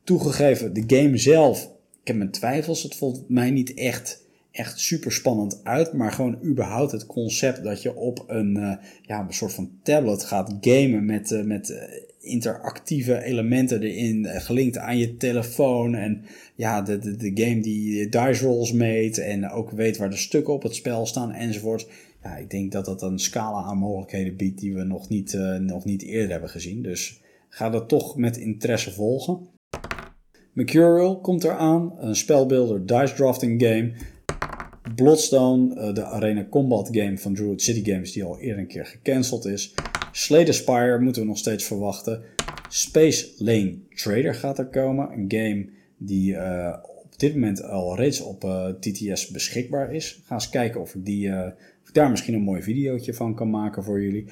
Toegegeven, 0.05 0.73
de 0.73 0.85
game 0.87 1.17
zelf, 1.17 1.71
ik 2.01 2.07
heb 2.07 2.17
mijn 2.17 2.31
twijfels. 2.31 2.83
Het 2.83 2.95
voelt 2.95 3.29
mij 3.29 3.51
niet 3.51 3.75
echt 3.75 4.24
echt 4.55 4.81
super 4.81 5.13
spannend 5.13 5.61
uit. 5.65 5.93
Maar 5.93 6.13
gewoon 6.13 6.39
überhaupt 6.45 6.93
het 6.93 7.07
concept 7.07 7.63
dat 7.63 7.83
je 7.83 7.97
op 7.97 8.25
een, 8.27 8.57
uh, 8.57 8.73
ja, 9.03 9.21
een 9.21 9.33
soort 9.33 9.53
van 9.53 9.71
tablet 9.83 10.25
gaat 10.25 10.57
gamen 10.61 11.05
met, 11.05 11.31
uh, 11.31 11.45
met 11.45 11.71
uh, 11.71 11.79
interactieve 12.21 13.23
elementen 13.23 13.83
erin, 13.83 14.25
gelinkt 14.25 14.79
aan 14.79 14.99
je 14.99 15.17
telefoon. 15.17 15.95
En 15.95 16.25
ja, 16.55 16.83
de, 16.83 16.99
de, 16.99 17.17
de 17.17 17.31
game 17.45 17.61
die 17.61 18.09
dice 18.09 18.45
rolls 18.45 18.73
meet 18.73 19.19
en 19.19 19.51
ook 19.51 19.71
weet 19.71 19.97
waar 19.97 20.11
de 20.11 20.17
stukken 20.17 20.55
op 20.55 20.63
het 20.63 20.75
spel 20.75 21.07
staan 21.07 21.33
enzovoort. 21.33 21.89
Ja, 22.23 22.37
ik 22.37 22.51
denk 22.51 22.73
dat 22.73 22.85
dat 22.85 23.03
een 23.03 23.19
scala 23.19 23.63
aan 23.63 23.79
mogelijkheden 23.79 24.37
biedt 24.37 24.61
die 24.61 24.75
we 24.75 24.83
nog 24.83 25.09
niet, 25.09 25.39
nog 25.61 25.85
niet 25.85 26.03
eerder 26.03 26.31
hebben 26.31 26.51
gezien. 26.51 26.83
Dus 26.83 27.21
ga 27.49 27.71
dat 27.71 27.89
toch 27.89 28.17
met 28.17 28.37
interesse 28.37 28.93
volgen. 28.93 29.49
Mercurial 30.53 31.21
komt 31.21 31.45
eraan, 31.45 31.93
een 31.99 32.17
spelbeelder 32.17 32.87
dice 32.87 33.15
drafting 33.15 33.63
game 33.63 33.93
Bloodstone, 34.95 35.75
uh, 35.77 35.95
de 35.95 36.05
Arena 36.05 36.47
Combat 36.51 36.89
game 36.93 37.19
van 37.19 37.35
Druid 37.35 37.63
City 37.63 37.91
Games, 37.91 38.13
die 38.13 38.25
al 38.25 38.39
eerder 38.39 38.59
een 38.59 38.67
keer 38.67 38.87
gecanceld 38.87 39.45
is. 39.45 39.75
Slay 40.13 40.53
Spire 40.53 41.01
moeten 41.01 41.23
we 41.23 41.29
nog 41.29 41.39
steeds 41.39 41.65
verwachten. 41.65 42.23
Space 42.69 43.29
Lane 43.39 43.79
Trader 43.95 44.35
gaat 44.35 44.59
er 44.59 44.67
komen. 44.67 45.11
Een 45.13 45.25
game 45.29 45.69
die 45.97 46.33
uh, 46.33 46.77
op 46.83 47.19
dit 47.19 47.35
moment 47.35 47.63
al 47.63 47.97
reeds 47.97 48.21
op 48.21 48.45
uh, 48.45 48.67
TTS 48.67 49.29
beschikbaar 49.29 49.95
is. 49.95 50.21
Ga 50.25 50.35
eens 50.35 50.49
kijken 50.49 50.81
of 50.81 50.95
ik, 50.95 51.05
die, 51.05 51.33
of 51.83 51.89
ik 51.89 51.95
daar 51.95 52.11
misschien 52.11 52.35
een 52.35 52.43
mooi 52.43 52.63
videootje 52.63 53.15
van 53.15 53.35
kan 53.35 53.51
maken 53.51 53.85
voor 53.85 54.03
jullie. 54.03 54.27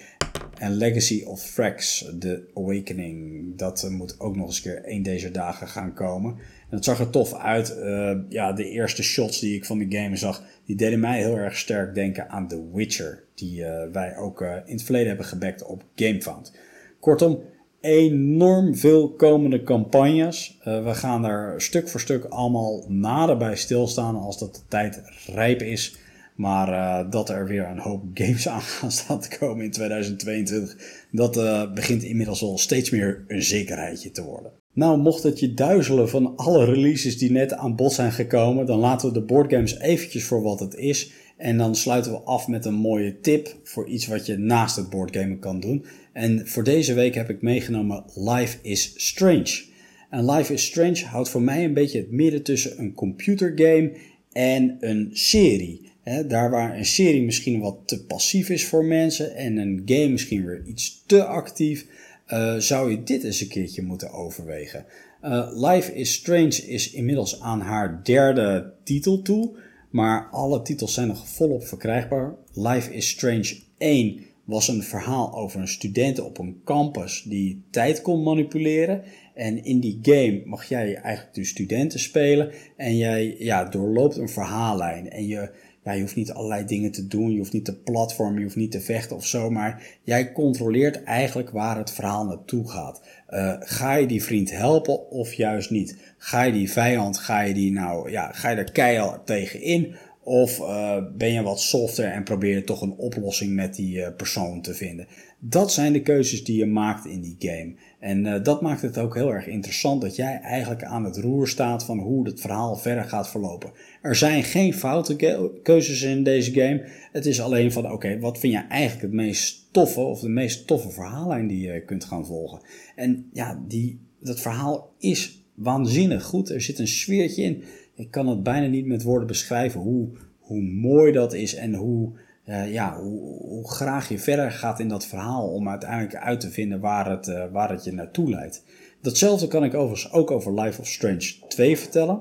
En 0.62 0.76
Legacy 0.76 1.22
of 1.24 1.42
Frax, 1.42 2.08
The 2.18 2.48
Awakening. 2.54 3.42
Dat 3.56 3.88
moet 3.90 4.20
ook 4.20 4.36
nog 4.36 4.46
eens 4.46 4.60
keer 4.60 4.82
een 4.84 5.02
deze 5.02 5.30
dagen 5.30 5.68
gaan 5.68 5.94
komen. 5.94 6.32
En 6.68 6.76
het 6.76 6.84
zag 6.84 6.98
er 6.98 7.10
tof 7.10 7.34
uit. 7.34 7.76
Uh, 7.78 8.12
ja, 8.28 8.52
de 8.52 8.68
eerste 8.68 9.02
shots 9.02 9.40
die 9.40 9.56
ik 9.56 9.64
van 9.64 9.78
de 9.78 9.96
game 9.98 10.16
zag, 10.16 10.42
die 10.64 10.76
deden 10.76 11.00
mij 11.00 11.18
heel 11.18 11.36
erg 11.36 11.56
sterk 11.56 11.94
denken 11.94 12.28
aan 12.28 12.48
The 12.48 12.70
Witcher. 12.72 13.24
Die 13.34 13.60
uh, 13.60 13.82
wij 13.92 14.16
ook 14.16 14.40
in 14.40 14.72
het 14.72 14.82
verleden 14.82 15.08
hebben 15.08 15.26
gebackt 15.26 15.62
op 15.64 15.84
GameFound. 15.94 16.52
Kortom, 17.00 17.38
enorm 17.80 18.76
veel 18.76 19.10
komende 19.12 19.62
campagnes. 19.62 20.58
we 20.64 20.94
gaan 20.94 21.24
er 21.24 21.62
stuk 21.62 21.88
voor 21.88 22.00
stuk 22.00 22.24
allemaal 22.24 22.84
naderbij 22.88 23.56
stilstaan 23.56 24.16
als 24.16 24.38
dat 24.38 24.54
de 24.54 24.62
tijd 24.68 25.02
rijp 25.26 25.62
is. 25.62 25.96
Maar 26.34 27.10
dat 27.10 27.30
er 27.30 27.46
weer 27.46 27.68
een 27.68 27.78
hoop 27.78 28.02
games 28.14 28.48
aan 28.48 28.60
gaan 28.60 28.92
staan 28.92 29.20
te 29.20 29.38
komen 29.38 29.64
in 29.64 29.70
2022, 29.70 30.76
dat 31.10 31.34
begint 31.74 32.02
inmiddels 32.02 32.42
al 32.42 32.58
steeds 32.58 32.90
meer 32.90 33.24
een 33.28 33.42
zekerheidje 33.42 34.10
te 34.10 34.24
worden. 34.24 34.52
Nou, 34.74 34.98
mocht 34.98 35.22
het 35.22 35.40
je 35.40 35.54
duizelen 35.54 36.08
van 36.08 36.36
alle 36.36 36.64
releases 36.64 37.18
die 37.18 37.30
net 37.30 37.52
aan 37.52 37.76
bod 37.76 37.92
zijn 37.92 38.12
gekomen, 38.12 38.66
dan 38.66 38.78
laten 38.78 39.08
we 39.08 39.14
de 39.14 39.24
boardgames 39.24 39.78
eventjes 39.78 40.24
voor 40.24 40.42
wat 40.42 40.60
het 40.60 40.74
is. 40.74 41.12
En 41.36 41.58
dan 41.58 41.74
sluiten 41.74 42.12
we 42.12 42.18
af 42.18 42.48
met 42.48 42.64
een 42.64 42.74
mooie 42.74 43.20
tip 43.20 43.56
voor 43.62 43.88
iets 43.88 44.06
wat 44.06 44.26
je 44.26 44.36
naast 44.36 44.76
het 44.76 44.90
boardgamen 44.90 45.38
kan 45.38 45.60
doen. 45.60 45.84
En 46.12 46.48
voor 46.48 46.64
deze 46.64 46.94
week 46.94 47.14
heb 47.14 47.30
ik 47.30 47.42
meegenomen 47.42 48.04
Life 48.14 48.58
is 48.62 48.92
Strange. 48.96 49.62
En 50.10 50.30
Life 50.30 50.52
is 50.52 50.64
Strange 50.64 51.04
houdt 51.04 51.28
voor 51.28 51.42
mij 51.42 51.64
een 51.64 51.74
beetje 51.74 51.98
het 51.98 52.10
midden 52.10 52.42
tussen 52.42 52.78
een 52.78 52.94
computergame 52.94 53.92
en 54.32 54.76
een 54.80 55.08
serie. 55.12 55.91
Daar 56.26 56.50
waar 56.50 56.76
een 56.78 56.86
serie 56.86 57.22
misschien 57.22 57.60
wat 57.60 57.76
te 57.84 58.04
passief 58.04 58.48
is 58.48 58.66
voor 58.66 58.84
mensen 58.84 59.34
en 59.34 59.56
een 59.56 59.82
game 59.84 60.08
misschien 60.08 60.44
weer 60.44 60.62
iets 60.66 61.02
te 61.06 61.24
actief, 61.24 61.86
uh, 62.28 62.56
zou 62.56 62.90
je 62.90 63.02
dit 63.02 63.24
eens 63.24 63.40
een 63.40 63.48
keertje 63.48 63.82
moeten 63.82 64.10
overwegen. 64.10 64.84
Uh, 65.24 65.48
Life 65.54 65.94
is 65.94 66.12
Strange 66.12 66.66
is 66.66 66.90
inmiddels 66.90 67.40
aan 67.40 67.60
haar 67.60 68.00
derde 68.04 68.72
titel 68.84 69.22
toe, 69.22 69.56
maar 69.90 70.28
alle 70.30 70.62
titels 70.62 70.94
zijn 70.94 71.08
nog 71.08 71.28
volop 71.28 71.66
verkrijgbaar. 71.66 72.34
Life 72.52 72.94
is 72.94 73.08
Strange 73.08 73.60
1 73.78 74.20
was 74.44 74.68
een 74.68 74.82
verhaal 74.82 75.34
over 75.34 75.60
een 75.60 75.68
student 75.68 76.20
op 76.20 76.38
een 76.38 76.60
campus 76.64 77.22
die 77.22 77.62
tijd 77.70 78.02
kon 78.02 78.22
manipuleren. 78.22 79.02
En 79.34 79.64
in 79.64 79.80
die 79.80 79.98
game 80.02 80.42
mag 80.44 80.64
jij 80.64 80.94
eigenlijk 80.94 81.34
de 81.34 81.44
studenten 81.44 82.00
spelen 82.00 82.50
en 82.76 82.96
jij 82.96 83.36
ja, 83.38 83.64
doorloopt 83.64 84.16
een 84.16 84.28
verhaallijn. 84.28 85.10
En 85.10 85.26
je, 85.26 85.50
ja, 85.84 85.92
je 85.92 86.00
hoeft 86.00 86.16
niet 86.16 86.32
allerlei 86.32 86.64
dingen 86.64 86.92
te 86.92 87.06
doen, 87.06 87.32
je 87.32 87.38
hoeft 87.38 87.52
niet 87.52 87.64
te 87.64 87.78
platformen, 87.78 88.38
je 88.38 88.44
hoeft 88.44 88.56
niet 88.56 88.70
te 88.70 88.80
vechten 88.80 89.16
of 89.16 89.26
zo, 89.26 89.50
maar 89.50 89.98
jij 90.02 90.32
controleert 90.32 91.02
eigenlijk 91.02 91.50
waar 91.50 91.76
het 91.76 91.90
verhaal 91.90 92.24
naartoe 92.24 92.70
gaat. 92.70 93.02
Uh, 93.30 93.54
ga 93.58 93.94
je 93.94 94.06
die 94.06 94.22
vriend 94.22 94.50
helpen 94.50 95.10
of 95.10 95.32
juist 95.32 95.70
niet? 95.70 95.96
Ga 96.18 96.42
je 96.42 96.52
die 96.52 96.72
vijand, 96.72 97.18
ga 97.18 97.40
je 97.40 97.54
die 97.54 97.72
nou, 97.72 98.10
ja, 98.10 98.32
ga 98.32 98.50
je 98.50 98.56
er 98.56 98.72
keihard 98.72 99.26
tegen 99.26 99.62
in? 99.62 99.94
Of 100.24 100.58
uh, 100.58 100.96
ben 101.16 101.32
je 101.32 101.42
wat 101.42 101.60
softer 101.60 102.04
en 102.04 102.22
probeer 102.22 102.54
je 102.54 102.64
toch 102.64 102.82
een 102.82 102.96
oplossing 102.96 103.54
met 103.54 103.74
die 103.74 103.96
uh, 103.96 104.08
persoon 104.16 104.62
te 104.62 104.74
vinden? 104.74 105.06
Dat 105.44 105.72
zijn 105.72 105.92
de 105.92 106.02
keuzes 106.02 106.44
die 106.44 106.56
je 106.56 106.66
maakt 106.66 107.06
in 107.06 107.20
die 107.20 107.36
game. 107.38 107.74
En 107.98 108.24
uh, 108.24 108.42
dat 108.42 108.62
maakt 108.62 108.82
het 108.82 108.98
ook 108.98 109.14
heel 109.14 109.32
erg 109.32 109.46
interessant 109.46 110.00
dat 110.00 110.16
jij 110.16 110.40
eigenlijk 110.40 110.84
aan 110.84 111.04
het 111.04 111.16
roer 111.16 111.48
staat 111.48 111.84
van 111.84 111.98
hoe 111.98 112.26
het 112.26 112.40
verhaal 112.40 112.76
verder 112.76 113.04
gaat 113.04 113.30
verlopen. 113.30 113.72
Er 114.02 114.16
zijn 114.16 114.42
geen 114.42 114.74
foute 114.74 115.16
keuzes 115.62 116.02
in 116.02 116.24
deze 116.24 116.52
game. 116.52 116.84
Het 117.12 117.26
is 117.26 117.40
alleen 117.40 117.72
van 117.72 117.92
oké, 117.92 118.18
wat 118.18 118.38
vind 118.38 118.52
je 118.52 118.66
eigenlijk 118.68 119.02
het 119.02 119.12
meest 119.12 119.68
toffe 119.70 120.00
of 120.00 120.20
de 120.20 120.28
meest 120.28 120.66
toffe 120.66 120.90
verhaallijn 120.90 121.46
die 121.46 121.66
je 121.66 121.84
kunt 121.84 122.04
gaan 122.04 122.26
volgen? 122.26 122.60
En 122.96 123.28
ja, 123.32 123.62
die, 123.68 124.00
dat 124.20 124.40
verhaal 124.40 124.92
is 124.98 125.44
waanzinnig 125.54 126.24
goed. 126.24 126.50
Er 126.50 126.60
zit 126.60 126.78
een 126.78 126.88
sfeertje 126.88 127.42
in 127.42 127.62
ik 127.94 128.10
kan 128.10 128.28
het 128.28 128.42
bijna 128.42 128.66
niet 128.66 128.86
met 128.86 129.02
woorden 129.02 129.26
beschrijven 129.26 129.80
hoe, 129.80 130.08
hoe 130.38 130.62
mooi 130.62 131.12
dat 131.12 131.32
is 131.32 131.54
en 131.54 131.74
hoe, 131.74 132.12
uh, 132.46 132.72
ja, 132.72 132.96
hoe, 132.96 133.70
graag 133.70 134.08
je 134.08 134.18
verder 134.18 134.50
gaat 134.50 134.80
in 134.80 134.88
dat 134.88 135.06
verhaal 135.06 135.48
om 135.48 135.68
uiteindelijk 135.68 136.16
uit 136.16 136.40
te 136.40 136.50
vinden 136.50 136.80
waar 136.80 137.10
het, 137.10 137.28
uh, 137.28 137.44
waar 137.52 137.70
het 137.70 137.84
je 137.84 137.92
naartoe 137.92 138.30
leidt. 138.30 138.62
Datzelfde 139.00 139.48
kan 139.48 139.64
ik 139.64 139.74
overigens 139.74 140.12
ook 140.12 140.30
over 140.30 140.60
Life 140.60 140.80
of 140.80 140.86
Strange 140.86 141.34
2 141.48 141.78
vertellen. 141.78 142.20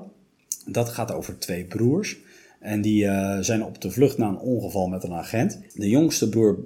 Dat 0.66 0.88
gaat 0.88 1.12
over 1.12 1.38
twee 1.38 1.64
broers. 1.64 2.18
En 2.60 2.80
die 2.80 3.04
uh, 3.04 3.38
zijn 3.40 3.64
op 3.64 3.80
de 3.80 3.90
vlucht 3.90 4.18
na 4.18 4.28
een 4.28 4.38
ongeval 4.38 4.88
met 4.88 5.04
een 5.04 5.12
agent. 5.12 5.58
De 5.74 5.88
jongste 5.88 6.28
broer 6.28 6.58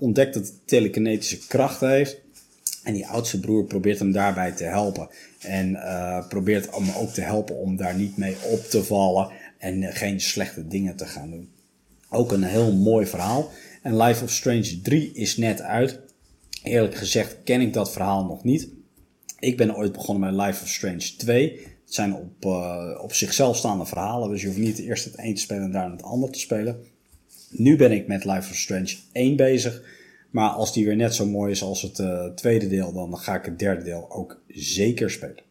ontdekt 0.00 0.34
dat 0.34 0.42
hij 0.42 0.56
telekinetische 0.64 1.46
krachten 1.46 1.88
heeft. 1.88 2.20
En 2.82 2.94
die 2.94 3.06
oudste 3.06 3.40
broer 3.40 3.64
probeert 3.64 3.98
hem 3.98 4.12
daarbij 4.12 4.52
te 4.52 4.64
helpen. 4.64 5.08
En 5.40 5.78
probeert 6.28 6.74
hem 6.74 6.90
ook 6.98 7.10
te 7.10 7.20
helpen 7.20 7.56
om 7.56 7.76
daar 7.76 7.94
niet 7.94 8.16
mee 8.16 8.36
op 8.50 8.60
te 8.60 8.84
vallen 8.84 9.30
en 9.58 9.82
geen 9.82 10.20
slechte 10.20 10.68
dingen 10.68 10.96
te 10.96 11.06
gaan 11.06 11.30
doen. 11.30 11.53
Ook 12.10 12.32
een 12.32 12.42
heel 12.42 12.72
mooi 12.72 13.06
verhaal. 13.06 13.50
En 13.82 13.96
Life 13.96 14.24
of 14.24 14.30
Strange 14.30 14.80
3 14.82 15.12
is 15.12 15.36
net 15.36 15.60
uit. 15.60 16.00
Eerlijk 16.62 16.94
gezegd 16.94 17.36
ken 17.44 17.60
ik 17.60 17.72
dat 17.72 17.92
verhaal 17.92 18.24
nog 18.24 18.44
niet. 18.44 18.68
Ik 19.38 19.56
ben 19.56 19.76
ooit 19.76 19.92
begonnen 19.92 20.34
met 20.34 20.46
Life 20.46 20.62
of 20.62 20.68
Strange 20.68 21.14
2. 21.16 21.50
Het 21.84 21.94
zijn 21.94 22.14
op, 22.14 22.44
uh, 22.44 23.00
op 23.02 23.12
zichzelf 23.12 23.56
staande 23.56 23.86
verhalen, 23.86 24.30
dus 24.30 24.40
je 24.40 24.46
hoeft 24.46 24.58
niet 24.58 24.78
eerst 24.78 25.04
het 25.04 25.18
een 25.18 25.34
te 25.34 25.40
spelen 25.40 25.62
en 25.62 25.72
daarna 25.72 25.94
het 25.96 26.02
ander 26.02 26.30
te 26.30 26.38
spelen. 26.38 26.84
Nu 27.50 27.76
ben 27.76 27.92
ik 27.92 28.06
met 28.06 28.24
Life 28.24 28.50
of 28.50 28.56
Strange 28.56 28.96
1 29.12 29.36
bezig. 29.36 29.82
Maar 30.30 30.50
als 30.50 30.72
die 30.72 30.84
weer 30.84 30.96
net 30.96 31.14
zo 31.14 31.26
mooi 31.26 31.50
is 31.50 31.62
als 31.62 31.82
het 31.82 31.98
uh, 31.98 32.26
tweede 32.26 32.68
deel, 32.68 32.92
dan 32.92 33.18
ga 33.18 33.34
ik 33.34 33.44
het 33.44 33.58
derde 33.58 33.84
deel 33.84 34.10
ook 34.10 34.42
zeker 34.48 35.10
spelen. 35.10 35.42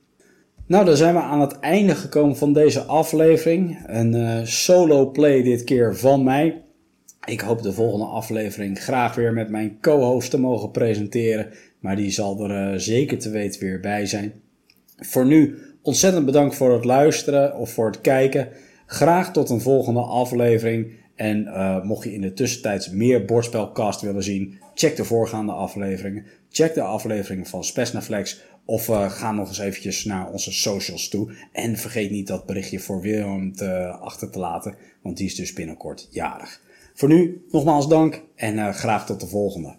Nou, 0.66 0.86
dan 0.86 0.98
zijn 0.98 1.14
we 1.14 1.20
aan 1.20 1.42
het 1.42 1.60
einde 1.60 1.96
gekomen 1.96 2.38
van 2.38 2.54
deze 2.54 2.82
aflevering. 2.82 3.78
Een 3.86 4.16
uh, 4.16 4.40
solo 4.44 5.12
play 5.12 5.44
dit 5.44 5.64
keer 5.64 5.96
van 5.96 6.24
mij. 6.24 6.62
Ik 7.26 7.42
hoop 7.42 7.62
de 7.62 7.74
volgende 7.74 8.06
aflevering 8.06 8.80
graag 8.80 9.16
weer 9.16 9.34
met 9.34 9.50
mijn 9.50 9.78
co-host 9.82 10.30
te 10.30 10.40
mogen 10.40 10.72
presenteren. 10.72 11.50
Maar 11.80 11.96
die 11.96 12.12
zal 12.12 12.50
er 12.50 12.74
uh, 12.74 12.80
zeker 12.80 13.20
te 13.20 13.30
weten 13.30 13.62
weer 13.62 13.80
bij 13.80 14.06
zijn. 14.06 14.34
Voor 14.98 15.26
nu 15.26 15.58
ontzettend 15.82 16.26
bedankt 16.26 16.56
voor 16.56 16.74
het 16.74 16.86
luisteren 16.86 17.58
of 17.58 17.70
voor 17.72 17.86
het 17.86 18.02
kijken. 18.02 18.48
Graag 18.86 19.32
tot 19.32 19.50
een 19.50 19.62
volgende 19.62 20.02
aflevering. 20.02 20.92
En 21.16 21.44
uh, 21.44 21.84
mocht 21.84 22.04
je 22.04 22.14
in 22.14 22.22
de 22.22 22.34
tussentijd 22.34 22.92
meer 22.94 23.26
bordspelcast 23.26 24.02
willen 24.02 24.24
zien, 24.24 24.60
check 24.74 24.96
de 24.96 25.04
voorgaande 25.04 25.52
afleveringen. 25.52 26.26
Check 26.50 26.74
de 26.74 26.82
afleveringen 26.82 27.46
van 27.46 27.64
Spesnaflex. 27.64 28.42
Of 28.66 28.88
uh, 28.88 29.12
ga 29.12 29.32
nog 29.32 29.48
eens 29.48 29.60
eventjes 29.60 30.06
naar 30.06 30.32
onze 30.32 30.52
socials 30.52 31.10
toe. 31.10 31.34
En 31.52 31.78
vergeet 31.78 32.12
niet 32.12 32.28
dat 32.28 32.46
berichtje 32.46 32.80
voor 32.80 33.02
William 33.02 33.56
te, 33.56 33.88
achter 33.88 34.30
te 34.30 34.40
laten, 34.40 34.76
want 35.02 35.18
die 35.18 35.26
is 35.26 35.36
dus 35.36 35.54
binnenkort 35.54 36.08
jarig. 36.12 36.62
Voor 36.94 37.10
nu 37.10 37.46
nogmaals 37.52 37.88
dank 37.88 38.24
en 38.36 38.56
uh, 38.56 38.70
graag 38.70 39.06
tot 39.06 39.20
de 39.20 39.28
volgende. 39.28 39.76